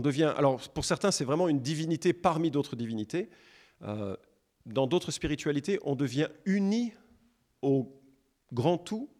[0.00, 0.32] devient.
[0.36, 3.28] Alors pour certains, c'est vraiment une divinité parmi d'autres divinités.
[3.82, 4.16] Euh,
[4.66, 6.92] dans d'autres spiritualités, on devient uni
[7.60, 8.00] au
[8.52, 9.10] grand tout,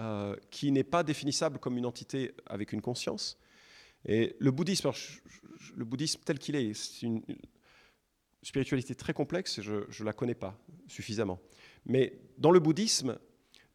[0.00, 3.38] euh, qui n'est pas définissable comme une entité avec une conscience.
[4.06, 4.90] Et le bouddhisme,
[5.76, 7.22] le bouddhisme tel qu'il est, c'est une
[8.42, 10.58] spiritualité très complexe, je ne la connais pas
[10.88, 11.38] suffisamment.
[11.86, 13.18] Mais dans le bouddhisme,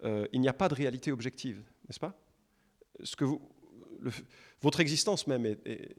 [0.03, 2.19] euh, il n'y a pas de réalité objective, n'est-ce pas?
[3.03, 3.41] Ce que vous,
[4.61, 5.95] Votre existence même est,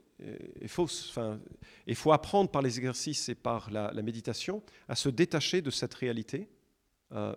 [0.68, 1.08] fausse.
[1.10, 1.40] Enfin,
[1.86, 5.94] il faut apprendre par les exercices et par la, méditation à se détacher de cette
[5.94, 6.48] réalité.
[7.12, 7.34] Euh,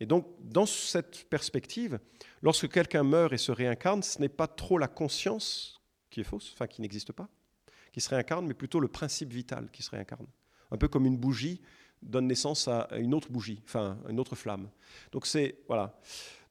[0.00, 1.98] et donc, dans cette perspective,
[2.42, 6.50] lorsque quelqu'un meurt et se réincarne, ce n'est pas trop la conscience qui est fausse,
[6.54, 7.28] enfin qui n'existe pas,
[7.92, 10.26] qui se réincarne, mais plutôt le principe vital qui se réincarne.
[10.70, 11.60] Un peu comme une bougie
[12.02, 14.68] donne naissance à une autre bougie, enfin une autre flamme.
[15.12, 15.98] Donc c'est voilà.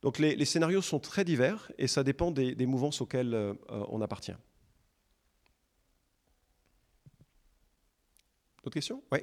[0.02, 4.02] Donc les, scénarios sont très divers et ça dépend des, des mouvances auxquelles euh, on
[4.02, 4.36] appartient.
[8.64, 9.04] D'autres questions?
[9.12, 9.20] Oui.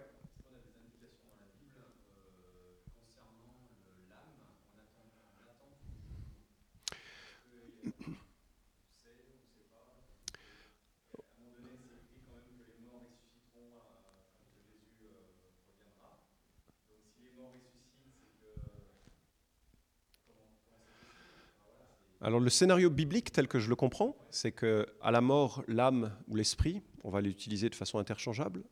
[22.27, 26.13] Alors le scénario biblique tel que je le comprends, c'est que à la mort, l'âme
[26.27, 28.65] ou l'esprit, on va l'utiliser de façon interchangeable,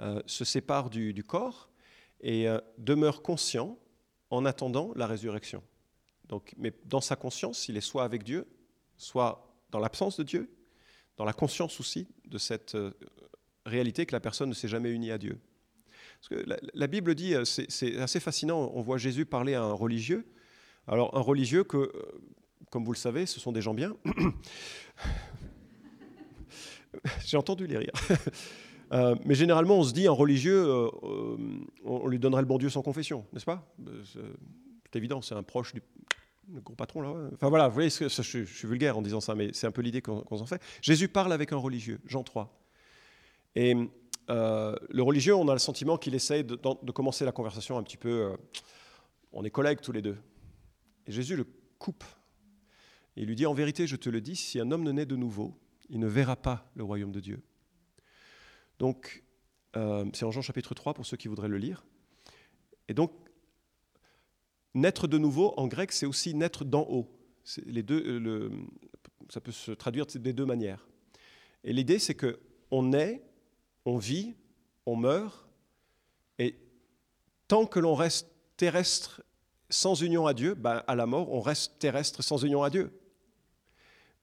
[0.00, 1.68] euh, se sépare du, corps
[2.22, 3.78] et euh, demeure conscient
[4.30, 5.62] en attendant la résurrection.
[6.30, 8.46] Donc, mais dans sa conscience, il est soit avec Dieu,
[8.96, 10.50] soit dans l'absence de Dieu,
[11.18, 12.90] dans la conscience aussi de cette euh,
[13.66, 15.38] réalité que la personne ne s'est jamais unie à Dieu.
[16.20, 19.74] Parce que la, la Bible dit, c'est assez fascinant, on voit Jésus parler à un
[19.74, 20.24] religieux.
[20.86, 21.92] Alors un religieux que,
[22.74, 23.94] comme vous le savez, ce sont des gens bien.
[27.24, 27.92] J'ai entendu les rires.
[28.92, 31.36] Euh, mais généralement, on se dit, un religieux, euh, euh,
[31.84, 33.66] on lui donnerait le bon Dieu sans confession, n'est-ce pas?
[34.12, 35.82] C'est évident, c'est un proche du
[36.52, 37.14] le gros patron là.
[37.32, 40.02] Enfin voilà, vous voyez, je, suis vulgaire en disant ça, mais c'est un peu l'idée
[40.02, 40.62] qu'on qu'on s'en fait.
[40.82, 42.54] Jésus parle avec un religieux, Jean 3.
[43.56, 43.74] Et
[44.28, 46.56] le religieux, on a le sentiment qu'il essaye de,
[46.92, 48.36] commencer la conversation un petit peu.
[49.32, 50.18] on est collègues tous les deux.
[51.06, 51.46] Et Jésus le
[51.78, 52.04] coupe.
[53.16, 55.06] Et il lui dit En vérité, je te le dis, si un homme ne naît
[55.06, 55.58] de nouveau,
[55.88, 57.42] il ne verra pas le royaume de Dieu.
[58.78, 59.22] Donc,
[59.76, 61.84] euh, c'est en Jean chapitre 3 pour ceux qui voudraient le lire.
[62.88, 63.12] Et donc,
[64.74, 67.08] naître de nouveau, en grec, c'est aussi naître d'en haut.
[67.66, 68.50] Les deux, euh,
[69.28, 70.86] ça peut se traduire des deux manières.
[71.62, 72.40] Et l'idée, c'est que
[72.70, 73.22] on naît,
[73.84, 74.34] on vit,
[74.86, 75.48] on meurt,
[76.38, 76.56] et
[77.46, 79.22] tant que l'on reste terrestre
[79.70, 82.92] sans union à Dieu, ben, à la mort, on reste terrestre sans union à Dieu.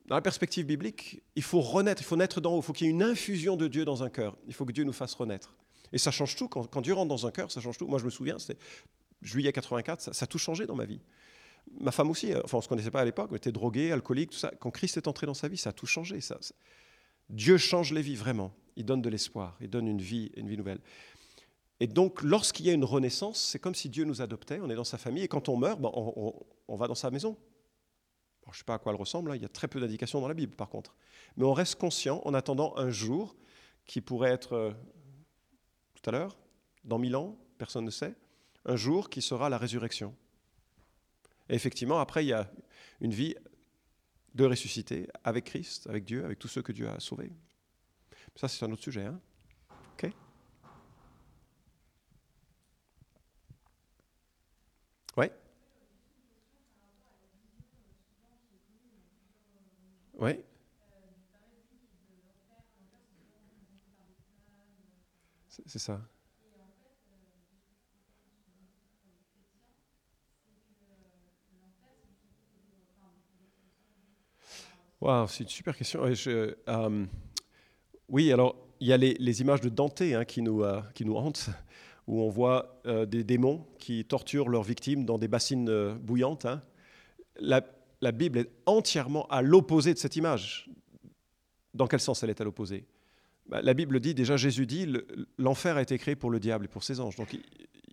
[0.08, 2.88] Dans la perspective biblique, il faut renaître, il faut naître d'en haut, il faut qu'il
[2.88, 4.36] y ait une infusion de Dieu dans un cœur.
[4.48, 5.56] Il faut que Dieu nous fasse renaître.
[5.94, 6.48] Et ça change tout.
[6.48, 7.88] Quand, Dieu rentre dans un cœur, ça change tout.
[7.88, 8.58] Moi, je me souviens, c'était
[9.22, 11.00] juillet 84, ça, ça a tout changé dans ma vie.
[11.80, 14.32] Ma femme aussi, enfin, on ne se connaissait pas à l'époque, elle était droguée, alcoolique,
[14.32, 14.52] tout ça.
[14.60, 16.20] Quand Christ est entré dans sa vie, ça a tout changé.
[17.30, 18.52] Dieu change les vies, vraiment.
[18.76, 20.80] Il donne de l'espoir, il donne une vie, une vie nouvelle.
[21.80, 24.76] Et donc, lorsqu'il y a une renaissance, c'est comme si Dieu nous adoptait, on est
[24.76, 26.34] dans sa famille, et quand on meurt, ben, on, on-
[26.68, 27.38] on va dans sa maison.
[28.48, 30.20] Je ne sais pas à quoi elle ressemble, hein, il y a très peu d'indications
[30.20, 30.96] dans la Bible, par contre.
[31.38, 33.36] Mais on reste conscient en attendant un jour
[33.86, 34.72] qui pourrait être euh,
[35.94, 36.38] tout à l'heure,
[36.84, 38.16] dans mille ans, personne ne sait,
[38.66, 40.16] un jour qui sera la résurrection.
[41.50, 42.52] Et effectivement, après, il y a
[43.00, 43.36] une vie
[44.36, 47.32] de ressuscité avec Christ, avec Dieu, avec tous ceux que Dieu a sauvés.
[48.36, 49.06] Ça, c'est un autre sujet.
[49.06, 49.20] Hein
[49.94, 50.12] OK
[55.18, 55.32] Ouais
[60.22, 60.40] Ouais
[65.50, 66.00] C'est ça.
[75.28, 76.02] C'est une super question.
[76.28, 77.06] Euh,
[78.08, 81.16] oui, alors il y a les, images de Dante hein, qui, nous, euh, qui nous
[81.16, 81.50] hantent,
[82.08, 86.46] où on voit euh, des démons qui torturent leurs victimes dans des bassines bouillantes.
[86.46, 86.62] hein.
[87.40, 87.62] La,
[88.02, 90.70] la Bible est entièrement à l'opposé de cette image.
[91.74, 92.86] Dans quel sens elle est à l'opposé?
[93.46, 96.66] Bah, La Bible dit, déjà Jésus dit, le- l'enfer a été créé pour le diable
[96.66, 97.16] et pour ses anges.
[97.16, 97.38] Donc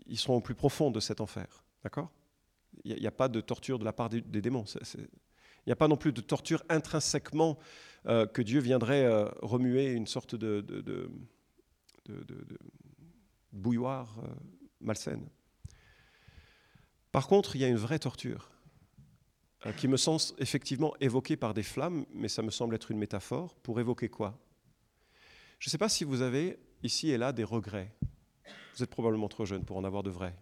[0.06, 1.64] ils, seront au plus profond de cet enfer.
[1.82, 2.10] D'accord?
[2.84, 4.64] Il n'y a, pas de torture de la part des, démons.
[4.96, 5.08] Il
[5.66, 7.58] n'y a pas non plus de torture intrinsèquement
[8.06, 10.64] euh, que Dieu viendrait euh, remuer une sorte de
[13.52, 14.28] bouilloire euh,
[14.80, 15.28] malsaine.
[17.12, 18.50] Par contre, il y a une vraie torture
[19.66, 22.98] euh, qui me semble effectivement évoquée par des flammes, mais ça me semble être une
[22.98, 24.38] métaphore pour évoquer quoi?
[25.58, 27.92] Je ne sais pas si vous avez ici et là des regrets.
[28.74, 30.36] Vous êtes probablement trop jeune pour en avoir de vrais.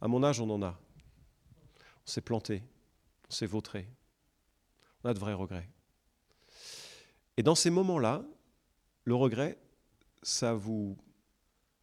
[0.00, 0.78] À mon âge, on en a.
[2.04, 2.64] On s'est planté,
[3.28, 3.88] on s'est vautré.
[5.04, 5.68] On a de vrais regrets.
[7.36, 8.24] Et dans ces moments-là,
[9.04, 9.58] le regret,
[10.22, 10.96] ça vous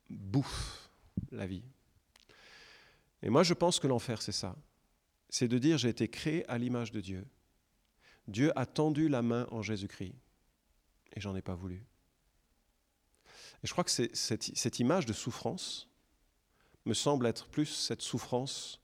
[0.10, 0.90] bouffe
[1.32, 1.64] la vie.
[3.22, 4.56] Et moi, je pense que l'enfer, c'est ça.
[5.30, 7.26] C'est de dire, j'ai été créé à l'image de Dieu.
[8.28, 10.16] Dieu a tendu la main en Jésus-Christ.
[11.16, 11.86] Et j'en ai pas voulu.
[13.64, 15.90] Et je crois que cette, image de souffrance
[16.86, 18.80] me semble être plus cette souffrance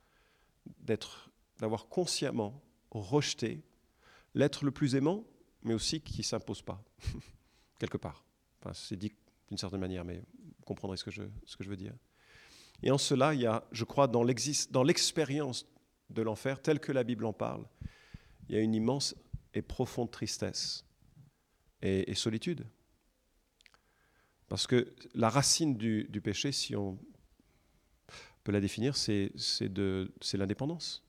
[0.80, 1.30] d'être,
[1.60, 3.64] d'avoir consciemment rejeté
[4.34, 5.24] l'être le plus aimant,
[5.64, 6.84] mais aussi qui ne s'impose pas,
[7.80, 8.26] quelque part.
[8.60, 9.14] Enfin, c'est dit
[9.48, 11.22] d'une certaine manière, mais vous comprendrez ce que je,
[11.70, 11.94] veux dire.
[12.84, 15.66] Et en cela, il y a, je crois, dans l'expérience
[16.10, 17.66] de l'enfer, tel que la Bible en parle,
[18.48, 19.16] il y a une immense
[19.54, 20.86] et profonde tristesse
[21.82, 22.66] et, solitude.
[24.48, 27.00] Parce que la racine du, péché, si on
[28.44, 29.32] peut la définir, c'est
[30.34, 31.04] l'indépendance.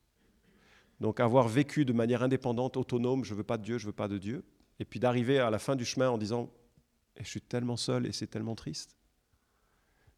[1.00, 3.92] Donc avoir vécu de manière indépendante, autonome, je ne veux pas de Dieu, je veux
[3.92, 4.44] pas de Dieu,
[4.78, 6.50] et puis d'arriver à la fin du chemin en disant,
[7.18, 8.96] je suis tellement seul et c'est tellement triste,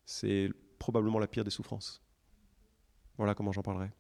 [0.05, 2.01] c'est probablement la pire des souffrances.
[3.17, 3.91] Voilà comment j'en parlerai.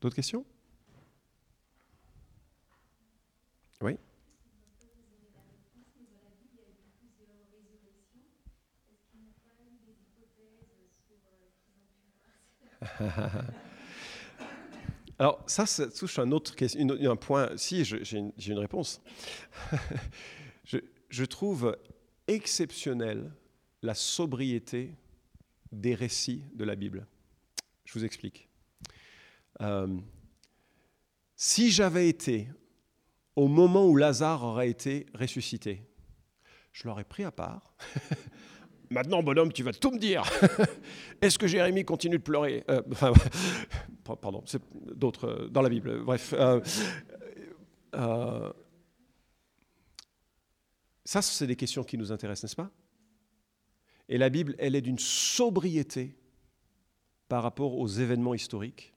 [0.00, 0.44] D'autres questions?
[3.80, 3.96] Oui
[15.18, 16.54] Alors ça, ça touche un autre
[17.16, 17.56] point.
[17.56, 19.00] Si, j'ai une, réponse.
[20.64, 21.76] je, trouve
[22.28, 23.32] exceptionnelle
[23.82, 24.94] la sobriété
[25.72, 27.08] des récits de la Bible.
[27.84, 28.47] Je vous explique.
[29.60, 29.98] Euh,
[31.36, 32.48] si j'avais été
[33.36, 35.82] au moment où Lazare aurait été ressuscité,
[36.72, 37.74] je l'aurais pris à part.
[38.90, 40.22] Maintenant, bonhomme, tu vas tout me dire.
[41.20, 42.64] Est-ce que Jérémie continue de pleurer?
[42.70, 42.82] Euh,
[44.22, 44.62] Pardon, c'est
[44.94, 46.02] d'autres euh, dans la Bible.
[46.02, 46.34] Bref.
[51.04, 52.70] ça, c'est des questions qui nous intéressent, n'est-ce pas?
[54.08, 56.16] Et la Bible, elle est d'une sobriété
[57.28, 58.94] par rapport aux événements historiques.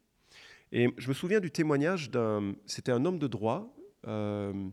[0.71, 3.75] Et je me souviens du témoignage d'un, c'était un homme de droit
[4.07, 4.69] euh,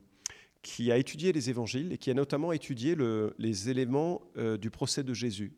[0.62, 2.96] qui a étudié les évangiles et qui a notamment étudié
[3.38, 5.52] les éléments euh, du procès de Jésus.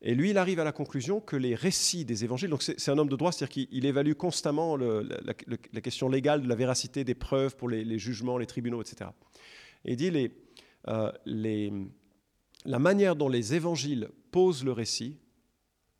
[0.00, 2.98] Et lui, il arrive à la conclusion que les récits des évangiles, donc c'est, un
[2.98, 5.34] homme de droit, c'est-à-dire qu'il évalue constamment la,
[5.82, 9.10] question légale de la véracité des preuves pour les, jugements, les tribunaux, etc.
[9.84, 10.32] Et il dit les,
[10.86, 11.72] euh, les,
[12.64, 15.18] la manière dont les évangiles posent le récit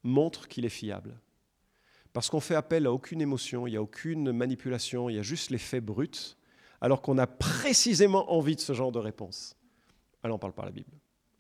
[0.05, 1.21] montre qu'il est fiable.
[2.19, 5.23] Parce qu'on fait appel à aucune émotion, il n'y a aucune manipulation, il y a
[5.23, 6.37] juste les faits bruts,
[6.81, 9.57] alors qu'on a précisément envie de ce genre de réponse.
[10.25, 10.91] Alors on ne parle pas la Bible.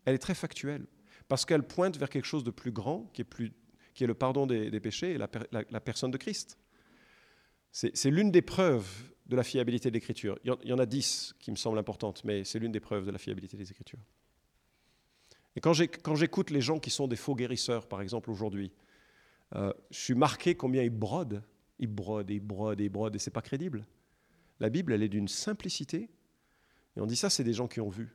[0.05, 0.87] Elle est très factuelle,
[1.27, 3.53] parce qu'elle pointe vers quelque chose de plus grand, qui est, plus,
[3.93, 6.57] qui est le pardon des, péchés et la, personne de Christ.
[7.73, 8.89] C'est l'une des preuves
[9.27, 10.39] de la fiabilité de l'Écriture.
[10.45, 13.11] Il y en a dix qui me semblent importantes, mais c'est l'une des preuves de
[13.11, 13.99] la fiabilité des Écritures.
[15.57, 15.73] Et quand
[16.15, 18.71] j'écoute les gens qui sont des faux guérisseurs, par exemple, aujourd'hui,
[19.55, 21.43] euh, je suis marqué combien ils brodent.
[21.79, 23.87] Ils brodent, ils brodent, ils brodent, et c'est pas crédible.
[24.61, 26.11] La Bible, elle est d'une simplicité.
[26.97, 28.15] Et on dit ça, c'est des gens qui ont vu.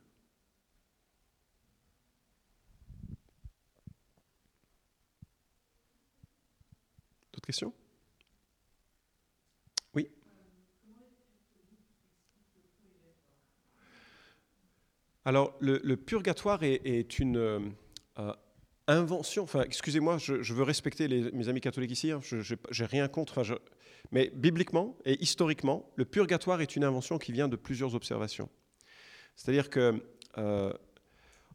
[7.32, 7.72] D'autres questions?
[9.94, 10.08] Oui
[15.24, 17.60] Alors, le, purgatoire est, une, euh,
[18.86, 23.42] invention, enfin excusez-moi, je, veux respecter mes amis catholiques ici, hein, je n'ai rien contre,
[24.10, 28.48] mais bibliquement et historiquement, le purgatoire est une invention qui vient de plusieurs observations.
[29.36, 30.02] C'est-à-dire que
[30.38, 30.72] euh,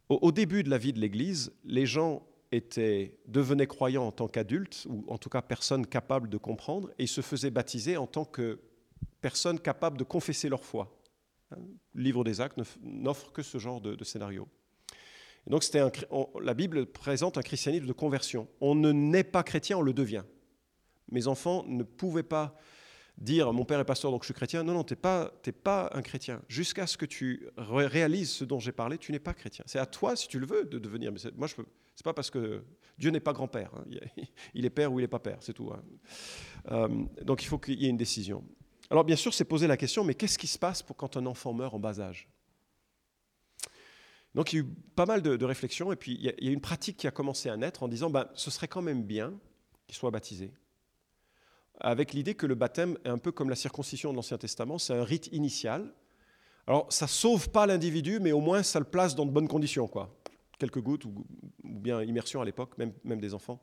[0.10, 4.88] au, début de la vie de l'Église, les gens étaient, devenaient croyants en tant qu'adultes,
[4.90, 8.60] ou en tout cas personnes capables de comprendre, et se faisaient baptiser en tant que
[9.22, 11.00] personnes capables de confesser leur foi.
[11.52, 11.58] Hein,
[11.94, 14.48] le livre des actes n'offre que ce genre de scénario
[15.48, 15.66] donc
[16.42, 18.48] la Bible présente un christianisme de conversion.
[18.62, 20.24] On ne naît pas chrétien, on le devient.
[21.12, 22.56] Mes enfants ne pouvaient pas
[23.18, 24.64] dire mon père est pasteur donc je suis chrétien.
[24.64, 25.32] Non, non, tu n'es pas,
[25.64, 26.42] pas un chrétien.
[26.48, 29.66] Jusqu'à ce que tu réalises ce dont j'ai parlé, tu n'es pas chrétien.
[29.68, 31.12] C'est à toi, si tu le veux, de devenir.
[31.12, 31.66] Mais moi, je peux.
[31.96, 32.64] C'est pas parce que
[32.98, 33.72] Dieu n'est pas grand-père.
[33.76, 33.84] Hein.
[34.54, 35.70] Il est père ou il n'est pas père, c'est tout.
[35.74, 35.84] Hein.
[36.72, 36.88] Euh,
[37.24, 38.42] donc il faut qu'il y ait une décision.
[38.90, 41.26] Alors bien sûr, c'est poser la question, mais qu'est-ce qui se passe pour quand un
[41.26, 42.30] enfant meurt en bas âge?
[44.36, 46.62] Donc il y a eu pas mal de, réflexions, et puis il y, a, une
[46.62, 49.34] pratique qui a commencé à naître en disant ben, ce serait quand même bien
[49.88, 50.52] qu'il soit baptisé,
[51.80, 54.94] avec l'idée que le baptême est un peu comme la circoncision de l'Ancien Testament, c'est
[54.94, 55.94] un rite initial.
[56.68, 59.88] Alors ça sauve pas l'individu, mais au moins ça le place dans de bonnes conditions,
[59.88, 60.16] quoi.
[60.60, 61.26] Quelques gouttes ou,
[61.64, 63.62] bien immersion à l'époque, même, même des enfants.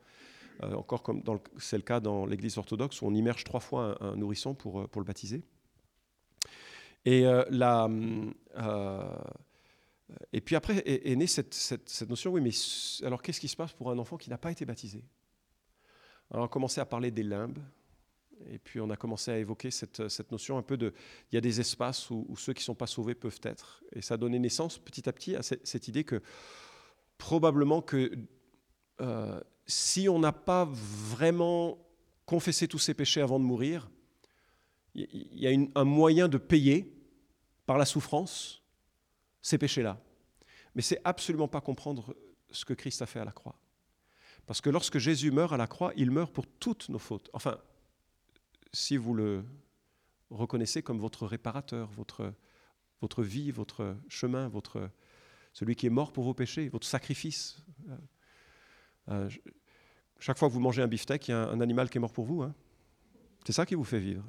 [0.62, 1.22] Euh, encore comme
[1.58, 4.86] c'est le cas dans l'Église orthodoxe où on immerge trois fois un, nourrisson pour, euh,
[4.86, 5.42] pour le baptiser.
[7.04, 7.88] Et euh, la,
[10.32, 12.50] et puis après est, née cette, notion, oui, mais
[13.06, 15.04] alors qu'est-ce qui se passe pour un enfant qui n'a pas été baptisé?
[16.30, 17.58] Alors, On a commencé à parler des limbes,
[18.48, 20.92] et puis on a commencé à évoquer cette, notion un peu de,
[21.30, 23.82] il y a des espaces où, ceux qui ne sont pas sauvés peuvent être.
[23.92, 26.22] Et ça a donné naissance petit à petit à cette, idée que
[27.18, 28.12] probablement que
[29.00, 31.78] euh, si on n'a pas vraiment
[32.26, 33.90] confessé tous ses péchés avant de mourir,
[34.94, 36.92] il y a un moyen de payer
[37.66, 38.65] par la souffrance
[39.46, 40.00] ces péchés-là.
[40.74, 42.16] Mais c'est absolument pas comprendre
[42.50, 43.56] ce que Christ a fait à la croix.
[44.44, 47.30] Parce que lorsque Jésus meurt à la croix, il meurt pour toutes nos fautes.
[47.32, 47.58] Enfin,
[48.72, 49.44] si vous le
[50.30, 52.34] reconnaissez comme votre réparateur, votre,
[53.00, 54.90] votre vie, votre chemin, votre,
[55.52, 57.62] celui qui est mort pour vos péchés, votre sacrifice.
[57.88, 57.96] Euh,
[59.10, 59.30] euh,
[60.18, 62.12] chaque fois que vous mangez un beefsteak, il y a un, animal qui est mort
[62.12, 62.42] pour vous.
[62.42, 62.52] Hein.
[63.46, 64.24] C'est ça qui vous fait vivre.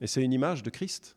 [0.00, 1.14] Et c'est une image de Christ.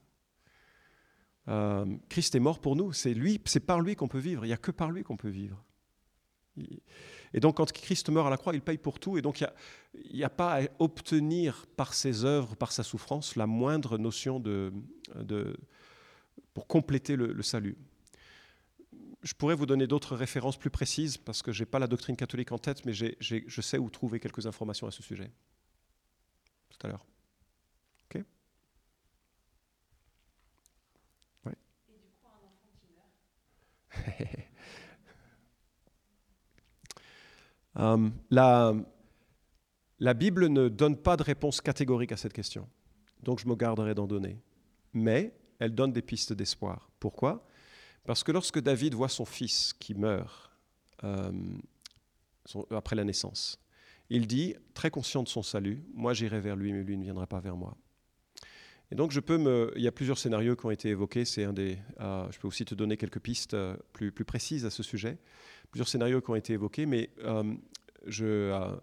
[1.47, 2.93] Euh, Christ est mort pour nous.
[2.93, 4.45] C'est lui, c'est par lui qu'on peut vivre.
[4.45, 5.63] Il n'y a que par lui qu'on peut vivre.
[7.33, 9.17] Et donc, quand Christ meurt à la croix, il paye pour tout.
[9.17, 13.45] Et donc, il n'y a, pas à obtenir par ses œuvres, par sa souffrance, la
[13.45, 14.71] moindre notion de,
[16.53, 17.77] pour compléter le, salut.
[19.21, 22.15] Je pourrais vous donner d'autres références plus précises parce que je n'ai pas la doctrine
[22.15, 25.31] catholique en tête, mais je sais où trouver quelques informations à ce sujet.
[26.77, 27.05] Tout à l'heure.
[28.05, 28.23] Ok
[31.45, 31.55] Ouais.
[31.89, 33.11] Et du coup, un enfant qui meurt
[37.77, 42.69] Euh, la, Bible ne donne pas de réponse catégorique à cette question,
[43.21, 44.39] donc je me garderai d'en donner.
[44.93, 46.89] Mais elle donne des pistes d'espoir.
[47.01, 47.45] Pourquoi?
[48.05, 50.51] Parce que lorsque David voit son fils qui meurt
[51.03, 51.33] euh,
[52.71, 53.59] après la naissance,
[54.09, 57.27] il dit, très conscient de son salut, moi j'irai vers lui, mais lui ne viendra
[57.27, 57.75] pas vers moi.
[58.91, 61.25] Et donc je peux il y a plusieurs scénarios qui ont été évoqués.
[61.25, 63.55] C'est un des, euh, je peux aussi te donner quelques pistes
[63.93, 65.17] plus, plus précises à ce sujet
[65.75, 67.53] plusieurs scénarios qui ont été évoqués, mais euh,
[68.21, 68.75] euh,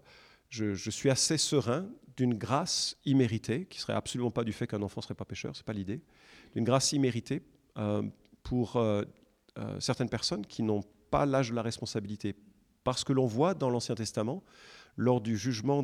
[0.49, 4.83] je, je, suis assez serein d'une grâce imméritée, qui serait absolument pas du fait qu'un
[4.83, 6.01] enfant serait pas pécheur, c'est pas l'idée,
[6.53, 7.41] d'une grâce imméritée
[7.79, 8.03] euh,
[8.43, 8.79] pour
[9.79, 12.35] certaines personnes qui n'ont pas l'âge de la responsabilité.
[12.83, 14.43] Parce que l'on voit dans l'Ancien Testament,
[14.95, 15.81] lors du jugement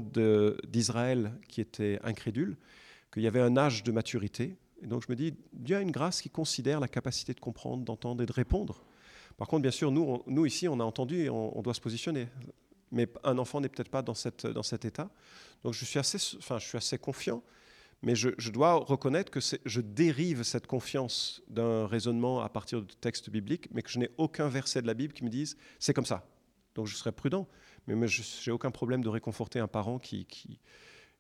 [0.68, 2.56] d'Israël qui était incrédule,
[3.12, 4.58] qu'il y avait un âge de maturité.
[4.82, 7.84] Et donc je me dis, Dieu a une grâce qui considère la capacité de comprendre,
[7.84, 8.84] d'entendre et de répondre
[9.40, 12.28] par contre, bien sûr, nous, nous ici, on a entendu et on, doit se positionner.
[12.92, 15.10] Mais un enfant n'est peut-être pas dans, cette, dans cet état.
[15.64, 17.42] Donc je suis assez, enfin, je suis assez confiant,
[18.02, 23.30] mais je, dois reconnaître que je dérive cette confiance d'un raisonnement à partir de textes
[23.30, 26.06] bibliques, mais que je n'ai aucun verset de la Bible qui me dise c'est comme
[26.06, 26.28] ça.
[26.76, 27.48] Donc je serai prudent,
[27.88, 30.28] mais, je n'ai aucun problème de réconforter un parent qui,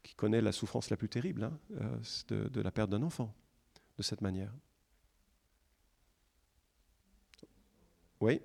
[0.04, 3.34] qui, connaît la souffrance la plus terrible hein, euh, de, la perte d'un enfant
[3.97, 4.52] de cette manière.
[8.22, 8.41] Oui.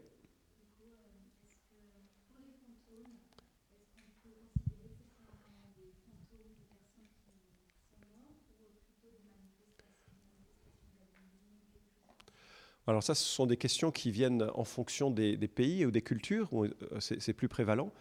[12.87, 16.53] Alors ça, ce sont des questions qui viennent en fonction des, pays ou des cultures,
[16.53, 17.93] où euh, c'est plus prévalent.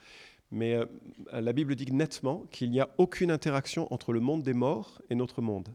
[0.53, 0.85] Mais euh,
[1.33, 5.15] la Bible dit nettement qu'il n'y a aucune interaction entre le monde des morts et
[5.15, 5.67] notre monde.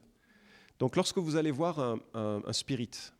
[0.79, 3.13] Donc lorsque vous allez voir un, un spirit,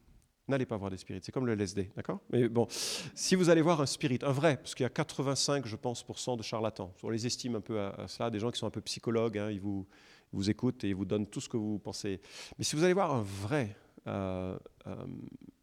[0.49, 2.21] N'allez pas voir des spirites, c'est comme le LSD, d'accord?
[2.31, 5.67] Mais bon, si vous allez voir un spirit, un vrai, parce qu'il y a 85,
[5.67, 6.07] je pense,
[6.39, 8.81] de charlatans, on les estime un peu à, ça, des gens qui sont un peu
[8.81, 9.87] psychologues, hein, ils, vous,
[10.33, 12.23] vous écoutent et ils vous donnent tout ce que vous pensez.
[12.57, 14.97] Mais si vous allez voir un vrai euh, euh,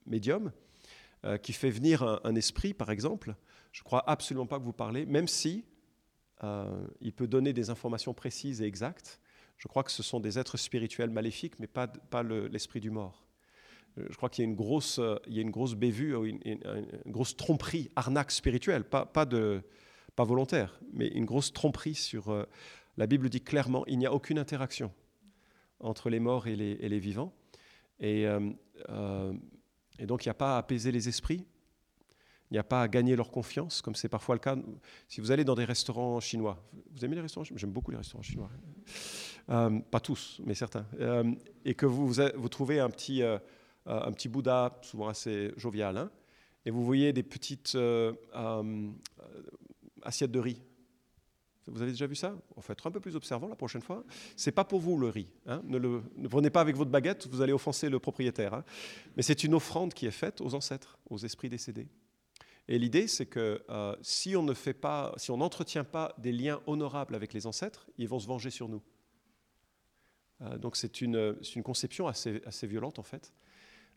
[0.05, 0.51] médium
[1.41, 3.33] qui fait venir un, esprit, par exemple,
[3.71, 5.65] je crois absolument pas que vous parlez, même si
[6.41, 9.19] il peut donner des informations précises et exactes.
[9.57, 11.91] Je crois que ce sont des êtres spirituels maléfiques, mais pas,
[12.23, 13.25] l'esprit du mort.
[13.97, 17.37] Euh, je crois qu'il y a une grosse, euh, une grosse bévue, une, une, grosse
[17.37, 19.07] tromperie, arnaque spirituelle, pas,
[20.17, 22.29] volontaire, mais une grosse tromperie sur.
[22.29, 22.45] Euh,
[22.97, 24.91] la Bible dit clairement, il n'y a aucune interaction
[25.81, 27.33] entre les morts et les, et les vivants.
[27.99, 31.45] Et, et, donc, il n'y a pas à apaiser les esprits,
[32.51, 34.55] il n'y a pas à gagner leur confiance, comme c'est parfois le cas.
[35.07, 38.23] Si vous allez dans des restaurants chinois, vous aimez les restaurants J'aime beaucoup les restaurants
[38.23, 38.49] chinois.
[39.47, 40.85] pas tous, mais certains.
[41.65, 43.23] et que vous, trouvez un petit
[43.87, 46.09] euh, un petit Bouddha, souvent assez jovial, hein,
[46.65, 48.89] et vous voyez des petites euh, euh,
[50.01, 50.61] assiettes de riz.
[51.67, 52.35] Vous avez déjà vu ça?
[52.59, 54.03] Faut être un peu plus observant la prochaine fois.
[54.35, 55.27] C'est pas pour vous le riz.
[55.47, 55.61] Hein.
[55.65, 58.53] Ne le ne prenez pas avec votre baguette, vous allez offenser le propriétaire.
[58.53, 58.63] Hein.
[59.17, 61.87] Mais c'est une offrande qui est faite aux ancêtres, aux esprits décédés.
[62.67, 63.61] Et l'idée, c'est que
[64.01, 67.87] si on ne fait pas, si on n'entretient pas des liens honorables avec les ancêtres,
[67.97, 68.81] ils vont se venger sur nous.
[70.57, 73.31] donc c'est une, une, conception assez, assez violente en fait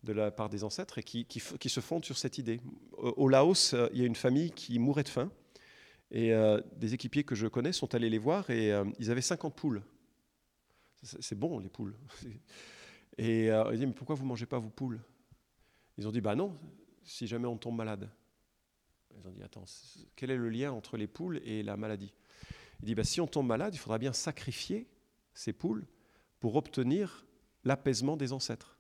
[0.05, 2.61] de la part des ancêtres et qui, qui, se fondent sur cette idée.
[2.97, 5.31] Au, Laos, euh, il y a une famille qui mourait de faim
[6.11, 9.21] et euh, des équipiers que je connais sont allés les voir et euh, ils avaient
[9.21, 9.83] 50 poules.
[11.03, 11.95] C'est bon, les poules.
[13.21, 15.01] Et ils disent, mais pourquoi vous ne mangez pas vos poules?
[15.97, 16.57] Ils ont dit, bah non,
[17.03, 18.09] si jamais on tombe malade.
[19.17, 19.65] Ils ont dit, attends,
[20.17, 22.13] quel est le lien entre les poules et la maladie?
[22.81, 24.89] Il dit, bah, si on tombe malade, il faudra bien sacrifier
[25.35, 25.87] ces poules
[26.41, 27.27] pour obtenir
[27.65, 28.79] l'apaisement des ancêtres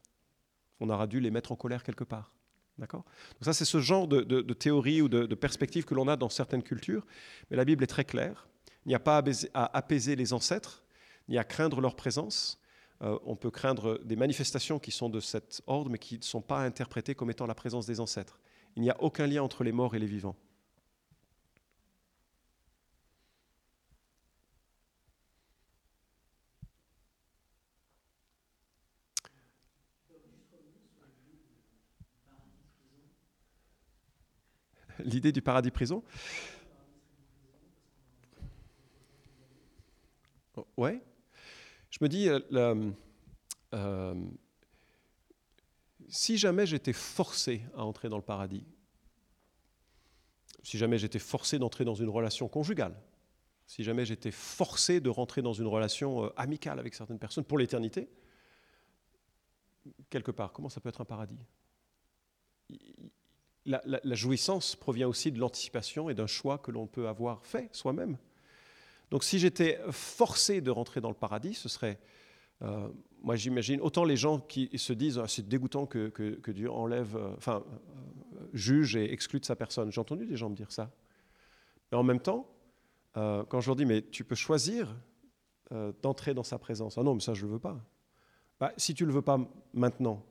[0.80, 2.32] on aura dû les mettre en colère quelque part.
[2.78, 3.04] D'accord?
[3.34, 6.28] Donc ça, c'est ce genre de, théorie ou de, de, perspective que l'on a dans
[6.28, 7.04] certaines cultures.
[7.50, 8.48] Mais la Bible est très claire.
[8.84, 9.22] Il n'y a pas
[9.54, 10.84] à apaiser les ancêtres,
[11.28, 12.60] ni à craindre leur présence.
[13.02, 16.40] Euh, on peut craindre des manifestations qui sont de cet ordre, mais qui ne sont
[16.40, 18.38] pas interprétées comme étant la présence des ancêtres.
[18.78, 20.36] Il n'y a aucun lien entre les morts et les vivants.
[35.00, 36.02] l'idée du paradis-prison.
[40.76, 41.00] Ouais.
[41.90, 42.40] Je me dis, euh,
[43.74, 44.14] euh,
[46.08, 48.64] si jamais j'étais forcé à entrer dans le paradis,
[50.62, 52.94] si jamais j'étais forcé d'entrer dans une relation conjugale,
[53.66, 57.58] si jamais j'étais forcé de rentrer dans une relation euh, amicale avec certaines personnes pour
[57.58, 58.08] l'éternité,
[60.10, 61.38] quelque part, comment ça peut être un paradis?
[63.66, 68.16] La, jouissance provient aussi de l'anticipation et d'un choix que l'on peut avoir fait soi-même.
[69.10, 71.98] Donc si j'étais forcé de rentrer dans le paradis, ce serait,
[72.62, 72.88] euh,
[73.22, 77.34] moi j'imagine, autant les gens qui se disent ah, c'est dégoûtant que, Dieu enlève, euh,
[77.36, 77.64] enfin,
[78.36, 79.90] euh, juge et exclut de sa personne.
[79.92, 80.90] J'ai entendu des gens me dire ça.
[81.90, 82.50] Mais en même temps,
[83.14, 84.94] quand je leur dis mais tu peux choisir
[86.02, 86.98] d'entrer dans sa présence.
[86.98, 87.84] Ah non, mais ça je ne le veux pas.
[88.60, 89.40] Bah, si tu ne le veux pas
[89.72, 90.24] maintenant,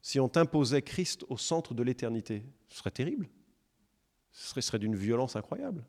[0.00, 3.28] si on t'imposait Christ au centre de l'éternité, ce serait terrible.
[4.30, 5.84] Ce serait, serait d'une violence incroyable.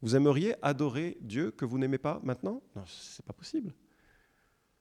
[0.00, 2.62] Vous aimeriez adorer Dieu que vous n'aimez pas maintenant?
[2.74, 3.74] Non, ce n'est pas possible.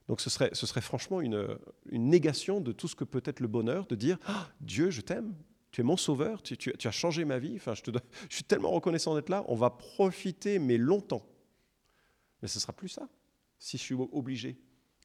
[0.10, 1.48] Donc ce serait, franchement une,
[1.92, 5.36] négation de tout ce que peut être le bonheur, de dire ah, Dieu, je t'aime,
[5.70, 7.92] tu es mon sauveur, tu, as changé ma vie, enfin, je, te,
[8.30, 11.24] je suis tellement reconnaissant d'être là, on va profiter, mais longtemps.
[12.42, 13.08] Mais ce ne sera plus ça,
[13.60, 14.60] si je suis obligé.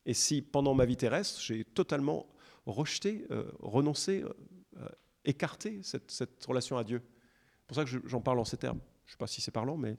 [0.07, 2.27] Et si pendant ma vie terrestre, j'ai totalement
[2.65, 4.33] rejeter, euh, renoncer, euh,
[4.79, 4.89] euh,
[5.27, 7.03] écarter cette, cette, relation à Dieu.
[7.61, 8.81] C'est pour ça que j'en parle en ces termes.
[9.05, 9.99] Je ne sais pas si c'est parlant, mais...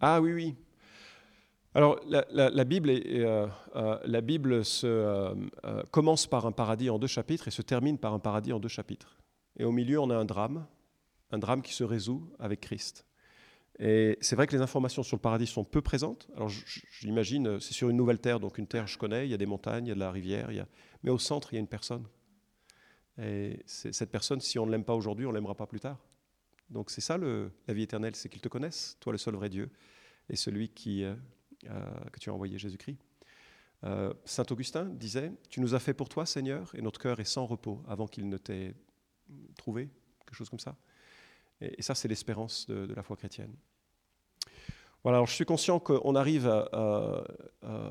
[0.00, 0.54] Ah oui, oui.
[1.74, 3.02] Alors, la, Bible,
[5.90, 8.68] commence par un paradis en deux chapitres et se termine par un paradis en deux
[8.68, 9.18] chapitres.
[9.58, 10.66] Et au milieu, on a un drame,
[11.30, 13.06] un drame qui se résout avec Christ.
[13.78, 16.28] Et c'est vrai que les informations sur le paradis sont peu présentes.
[16.34, 19.34] Alors j'imagine, euh, c'est sur une nouvelle terre, donc une terre je connais, il y
[19.34, 20.64] a des montagnes, il y a de la rivière, il
[21.02, 22.06] mais au centre, il y a une personne.
[23.18, 25.98] Et cette personne, si on ne l'aime pas aujourd'hui, on ne l'aimera pas plus tard.
[26.70, 29.70] Donc c'est ça la vie éternelle, c'est qu'ils te connaissent, toi le seul vrai Dieu,
[30.28, 31.14] et celui qui, euh,
[31.64, 32.98] euh, que tu as envoyé, Jésus-Christ.
[34.24, 37.46] Saint Augustin disait, Tu nous as fait pour toi, Seigneur, et notre cœur est sans
[37.46, 38.74] repos avant qu'il ne t'ait
[39.56, 39.88] trouvé,
[40.24, 40.76] quelque chose comme ça.
[41.60, 43.54] Et, ça, c'est l'espérance de, la foi chrétienne.
[45.04, 46.48] Voilà, alors je suis conscient qu'on arrive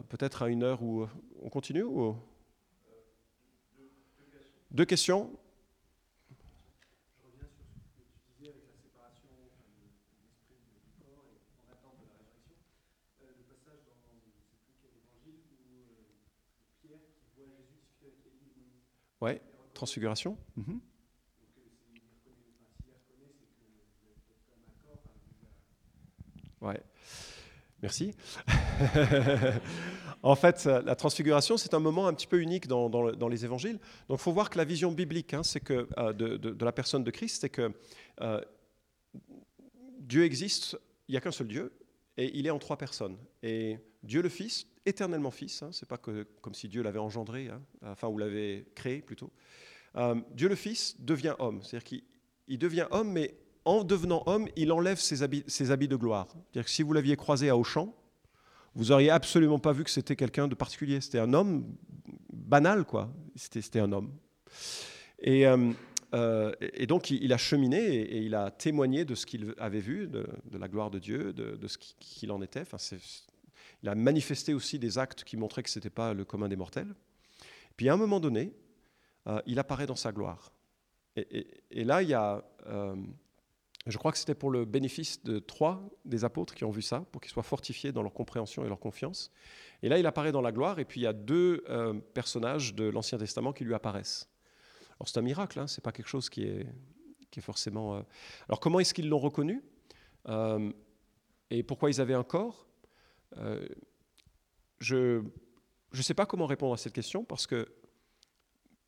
[0.10, 1.08] peut-être à une heure où
[1.42, 2.18] on continue ou...
[4.76, 5.32] Deux questions.
[6.28, 11.40] Je reviens sur ce que tu disais avec la séparation de l'esprit du corps et
[11.56, 12.60] en attente de la résurrection.
[13.24, 16.12] Le passage dans, je ne sais plus quel évangile, où
[16.84, 18.84] Pierre qui voit Jésus discuter avec Élie et Moïse.
[19.26, 19.42] Ouais,
[19.74, 20.38] transfiguration.
[20.56, 20.78] Mm
[26.62, 26.82] Ouais.
[27.82, 28.16] Merci.
[30.24, 33.80] en fait, la transfiguration, c'est un moment un petit peu unique dans, dans, les évangiles.
[34.10, 36.72] Donc, il faut voir que la vision biblique hein, c'est que, euh, de, de, la
[36.72, 37.72] personne de Christ, c'est que
[38.22, 38.42] euh,
[40.00, 41.72] Dieu existe, il n'y a qu'un seul Dieu,
[42.18, 43.18] et il est en trois personnes.
[43.44, 47.50] Et Dieu le Fils, éternellement Fils, hein, c'est pas que, comme si Dieu l'avait engendré,
[47.50, 49.32] hein, enfin, ou l'avait créé plutôt.
[49.98, 54.72] Euh, Dieu le Fils devient homme, c'est-à-dire qu'il devient homme, mais en devenant homme, il
[54.72, 56.28] enlève ses habits, de gloire.
[56.30, 57.96] C'est-à-dire que si vous l'aviez croisé à Auchan,
[58.76, 61.02] vous auriez absolument pas vu que c'était quelqu'un de particulier.
[61.02, 61.66] C'était un homme
[62.32, 63.12] banal, quoi.
[63.36, 64.12] C'était un homme.
[65.20, 65.72] Et, euh,
[66.14, 66.52] euh,
[66.88, 70.68] donc, il, a cheminé et, il a témoigné de ce qu'il avait vu, de, la
[70.68, 72.66] gloire de Dieu, de, ce qu'il en était.
[73.86, 76.56] Il a manifesté aussi des actes qui montraient que ce n'était pas le commun des
[76.56, 76.94] mortels.
[77.78, 78.52] Puis, à un moment donné,
[79.28, 80.52] euh, il apparaît dans sa gloire.
[81.16, 82.44] Et, là, il y a
[83.88, 87.06] je crois que c'était pour le bénéfice de trois des apôtres qui ont vu ça,
[87.12, 89.32] pour qu'ils soient fortifiés dans leur compréhension et leur confiance.
[89.84, 92.74] Et là, il apparaît dans la gloire, et puis il y a deux euh, personnages
[92.74, 94.28] de l'Ancien Testament qui lui apparaissent.
[95.00, 96.66] Alors c'est un miracle, hein, c'est pas quelque chose qui est,
[97.30, 97.98] qui est forcément...
[97.98, 98.02] Euh,
[98.48, 99.64] alors comment est-ce qu'ils l'ont reconnu?
[100.30, 100.72] Euh,
[101.52, 102.65] Et pourquoi ils avaient un corps?
[104.80, 105.22] Je
[105.94, 107.68] ne sais pas comment répondre à cette question, parce que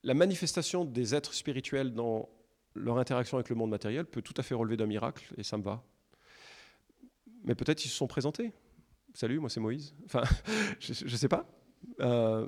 [0.03, 2.29] la manifestation des êtres spirituels dans
[2.75, 5.57] leur interaction avec le monde matériel peut tout à fait relever d'un miracle, et ça
[5.57, 5.83] me va.
[7.43, 8.51] Mais peut-être ils se sont présentés.
[9.13, 9.95] Salut, moi c'est Moïse.
[10.05, 10.23] Enfin,
[10.79, 11.45] je ne sais pas.
[11.99, 12.47] Euh,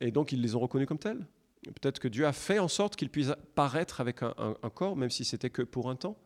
[0.00, 1.26] et donc, ils les ont reconnus comme tels.
[1.64, 5.24] Peut-être que Dieu a fait en sorte qu'ils puissent paraître avec un, corps, même si
[5.24, 6.16] c'était que pour un temps.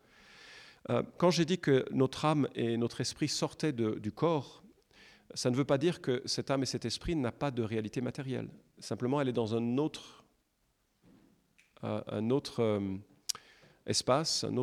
[0.89, 4.62] Euh, quand j'ai dit que notre âme et notre esprit sortaient du corps,
[5.33, 8.01] ça ne veut pas dire que cette âme et cet esprit n'a pas de réalité
[8.01, 8.49] matérielle.
[8.79, 10.23] Simplement, elle est dans un autre,
[11.83, 12.97] euh, un autre euh,
[13.85, 14.59] espace, une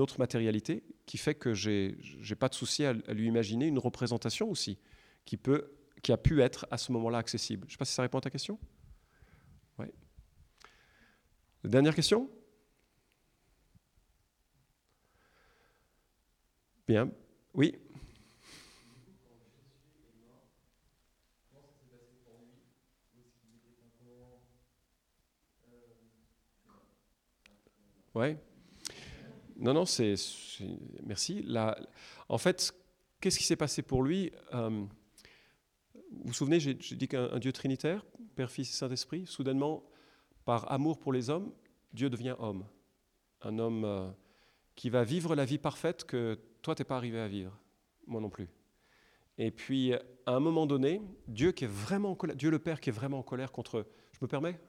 [0.00, 1.94] autre matérialité qui fait que je
[2.28, 4.78] n'ai pas de souci à, lui imaginer une représentation aussi
[5.24, 5.70] qui, peut,
[6.02, 7.64] qui a pu être à ce moment-là accessible.
[7.66, 8.58] Je ne sais pas si ça répond à ta question.
[9.78, 9.92] Ouais.
[11.64, 12.30] Dernière question
[16.88, 17.08] Bien.
[17.54, 17.78] Oui
[28.14, 28.36] Ouais.
[29.56, 30.14] Non, non, c'est.
[31.04, 31.46] Merci.
[32.28, 32.74] en fait,
[33.20, 34.84] qu'est-ce qui s'est passé pour lui euh,
[36.10, 38.04] Vous vous souvenez, j'ai dit qu'un Dieu trinitaire,
[38.34, 39.84] Père, Fils et Saint-Esprit, soudainement,
[40.44, 41.52] par amour pour les hommes,
[41.92, 42.66] Dieu devient homme.
[43.42, 44.10] Un homme euh,
[44.74, 47.58] qui va vivre la vie parfaite que toi, tu n'es pas arrivé à vivre.
[48.06, 48.48] Moi non plus.
[49.38, 52.92] Et puis, à un moment donné, Dieu, qui est vraiment Dieu le Père qui est
[52.92, 54.60] vraiment en colère contre, je me permets,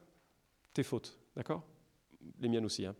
[0.73, 1.63] tes fautes, d'accord?
[2.39, 2.95] Les miennes aussi, hein,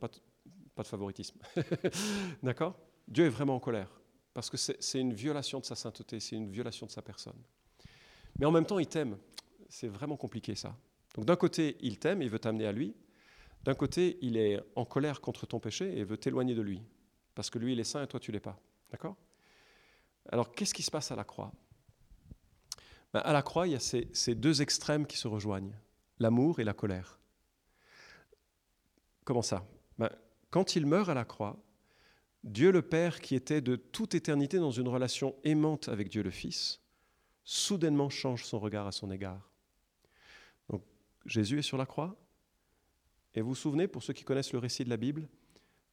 [0.84, 1.40] de favoritisme.
[2.44, 2.78] D'accord?
[3.08, 3.90] Dieu est vraiment en colère,
[4.34, 7.42] parce que c'est une violation de sa sainteté, c'est une violation de sa personne.
[8.40, 9.18] Mais en même temps, il t'aime.
[9.70, 10.76] C'est vraiment compliqué ça.
[11.16, 12.96] Donc d'un côté, il t'aime, il veut t'amener à lui.
[13.64, 16.82] D'un côté, il est en colère contre ton péché et veut t'éloigner de lui,
[17.36, 18.60] parce que lui, il est saint et toi, tu l'es pas.
[18.92, 19.16] D'accord?
[20.30, 21.52] Alors, qu'est-ce qui se passe à la croix?
[23.14, 25.76] Ben, À la croix, il y a ces, ces deux extrêmes qui se rejoignent,
[26.20, 27.20] l'amour et la colère.
[29.24, 29.66] Comment ça?
[29.98, 30.10] Ben,
[30.52, 31.58] quand il meurt à la croix,
[32.44, 36.30] Dieu le Père, qui était de toute éternité dans une relation aimante avec Dieu le
[36.30, 36.82] Fils,
[37.44, 39.50] soudainement change son regard à son égard.
[41.26, 42.16] Jésus est sur la croix,
[43.36, 45.30] et vous vous souvenez, pour ceux qui connaissent le récit de la Bible,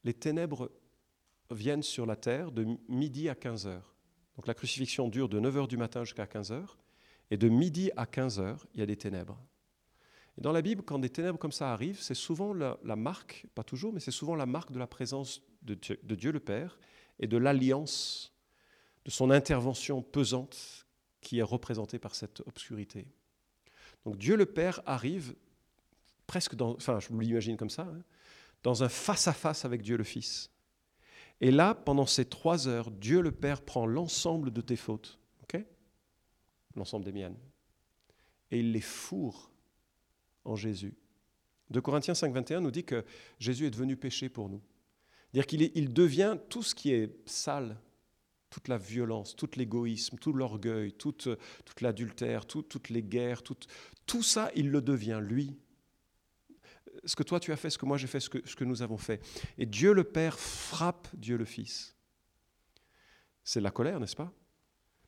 [0.05, 0.71] les ténèbres
[1.51, 3.95] viennent sur la terre de midi à 15 heures.
[4.37, 6.79] Donc la crucifixion dure de 9 heures du matin jusqu'à 15 heures,
[7.31, 9.39] et de midi à 15 heures, il y a des ténèbres
[10.41, 13.93] dans la Bible, quand des ténèbres comme ça arrivent, c'est souvent la, marque, pas toujours,
[13.93, 16.79] mais c'est souvent la marque de la présence de Dieu, le Père
[17.19, 18.33] et de l'alliance,
[19.05, 20.87] de son intervention pesante
[21.21, 23.07] qui est représentée par cette obscurité.
[24.05, 25.35] Donc Dieu le Père arrive
[26.27, 28.03] presque dans, enfin je vous l'imagine comme ça, hein,
[28.63, 30.51] dans un face-à-face avec Dieu le Fils.
[31.41, 35.65] Et là, pendant ces trois heures, Dieu le Père prend l'ensemble de tes fautes, ok?
[36.77, 37.37] L'ensemble des miennes,
[38.53, 39.51] et il les fourre
[40.45, 40.95] en Jésus.
[41.71, 43.05] De Corinthiens 5, 21 nous dit que
[43.39, 44.63] Jésus est devenu péché pour nous.
[45.35, 47.79] Dire qu'il il devient tout ce qui est sale,
[48.51, 51.29] toute la violence, tout l'égoïsme, tout l'orgueil, toute
[51.81, 53.57] l'adultère, toutes les guerres, tout,
[54.07, 55.59] tout ça, il le devient, lui.
[57.05, 58.65] Ce que toi tu as fait, ce que moi j'ai fait, ce que, ce que
[58.65, 59.23] nous avons fait.
[59.59, 61.95] Et Dieu le Père frappe Dieu le Fils.
[63.45, 64.33] C'est la colère, n'est-ce pas?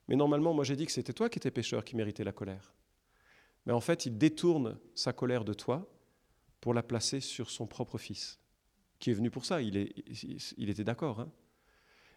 [0.09, 2.75] Mais normalement, moi j'ai dit que c'était toi qui étais pécheur qui méritais la colère.
[3.67, 5.89] Mais en fait, il détourne sa colère de toi
[6.61, 8.39] pour la placer sur son propre fils,
[8.99, 11.21] qui est venu pour ça, il, était d'accord.
[11.21, 11.31] Hein.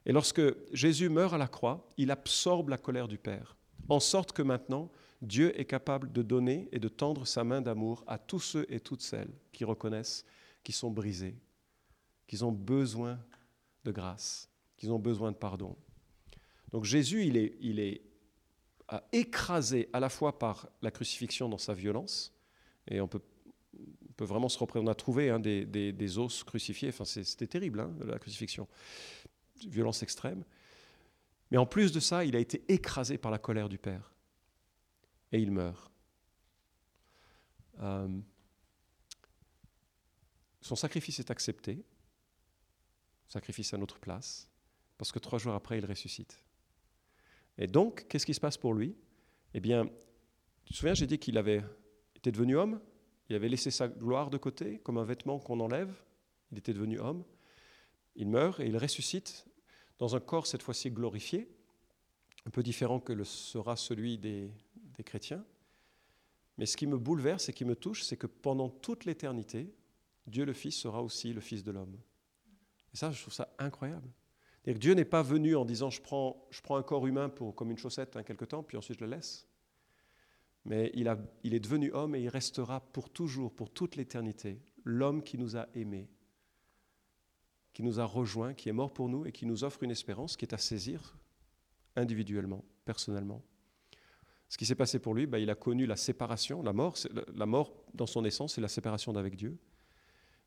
[0.06, 0.42] et lorsque
[0.74, 3.58] Jésus meurt à la croix, il absorbe la colère du Père,
[3.90, 4.92] en sorte que maintenant,
[5.22, 8.80] Dieu est capable de donner et de tendre sa main d'amour à tous ceux et
[8.80, 10.26] toutes celles qui reconnaissent
[10.64, 11.38] qu'ils sont brisés,
[12.28, 13.20] qu'ils ont besoin
[13.84, 15.76] de grâce, qu'ils ont besoin de pardon.
[16.72, 18.02] Donc Jésus, il est, il est
[19.12, 22.34] écrasé à la fois par la crucifixion dans sa violence,
[22.88, 23.22] et on peut,
[24.20, 28.20] vraiment se représenter, on a trouvé hein, des, os crucifiés, enfin, c'était terrible, hein, la
[28.20, 28.68] crucifixion,
[29.68, 30.44] violence extrême.
[31.52, 34.14] Mais en plus de ça, il a été écrasé par la colère du Père,
[35.32, 35.92] et il meurt.
[37.80, 38.20] Euh,
[40.62, 41.84] son sacrifice est accepté,
[43.28, 44.50] sacrifice à notre place,
[44.98, 46.43] parce que trois jours après, il ressuscite.
[47.58, 48.96] Et donc, qu'est-ce qui se passe pour lui?
[49.54, 49.86] Eh bien,
[50.66, 51.64] tu te souviens, j'ai dit qu'il avait
[52.16, 52.80] été devenu homme,
[53.30, 55.94] il avait laissé sa gloire de côté, comme un vêtement qu'on enlève,
[56.52, 57.24] il était devenu homme,
[58.16, 59.46] il meurt et il ressuscite
[60.00, 61.50] dans un corps cette fois-ci glorifié,
[62.46, 65.46] un peu différent que le sera celui des, des chrétiens.
[66.58, 69.74] Mais ce qui me bouleverse et qui me touche, c'est que pendant toute l'éternité,
[70.28, 71.98] Dieu le Fils sera aussi le Fils de l'homme.
[72.94, 74.10] Et ça, je trouve ça incroyable.
[74.66, 77.72] Dieu n'est pas venu en disant je prends, je prends un corps humain pour, comme
[77.72, 79.48] une chaussette quelque temps, puis ensuite je le laisse.
[80.66, 84.62] Mais il, a, il est devenu homme et il restera pour toujours, pour toute l'éternité,
[84.86, 86.10] l'homme qui nous a aimés,
[87.74, 90.38] qui nous a rejoints, qui est mort pour nous et qui nous offre une espérance
[90.38, 91.18] qui est à saisir
[91.98, 93.44] individuellement, personnellement.
[94.48, 96.96] Ce qui s'est passé pour lui, bah, il a connu la séparation, la mort.
[97.34, 99.58] La mort, dans son essence, c'est la séparation d'avec Dieu.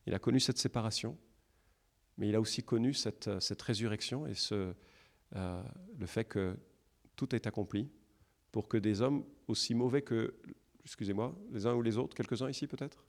[0.06, 1.18] Il a connu cette séparation,
[2.18, 4.34] mais il a aussi connu cette, cette résurrection et
[5.34, 5.62] euh,
[5.98, 6.56] le fait que
[7.16, 7.90] tout est accompli
[8.52, 10.34] pour que des hommes aussi mauvais que,
[10.84, 13.04] excusez-moi, les uns ou les autres, quelques-uns ici peut-être,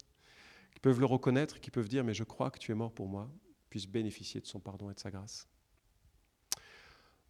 [0.71, 3.07] qui peuvent le reconnaître, qui peuvent dire, mais je crois que tu es mort pour
[3.07, 3.29] moi,
[3.69, 5.47] puissent bénéficier de son pardon et de sa grâce.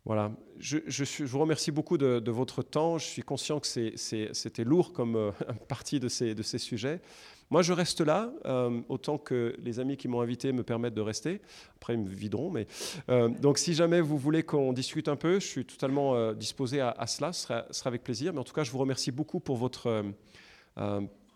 [0.08, 2.98] Voilà, je, vous remercie beaucoup de, votre temps.
[2.98, 5.32] Je suis conscient que c'était lourd comme euh,
[5.68, 7.02] partie de ces, sujets.
[7.50, 11.02] Moi, je reste là, euh, autant que les amis qui m'ont invité me permettent de
[11.02, 11.42] rester.
[11.76, 12.50] Après, ils me videront.
[12.50, 12.68] Mais,
[13.10, 17.06] euh, donc, si jamais vous voulez qu'on discute un peu, je suis totalement disposé à,
[17.06, 17.34] cela.
[17.34, 18.32] Ce sera, sera, avec plaisir.
[18.32, 20.06] Mais en tout cas, je vous remercie beaucoup pour votre,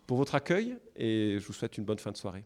[0.06, 2.44] pour votre accueil et je vous souhaite une bonne fin de soirée.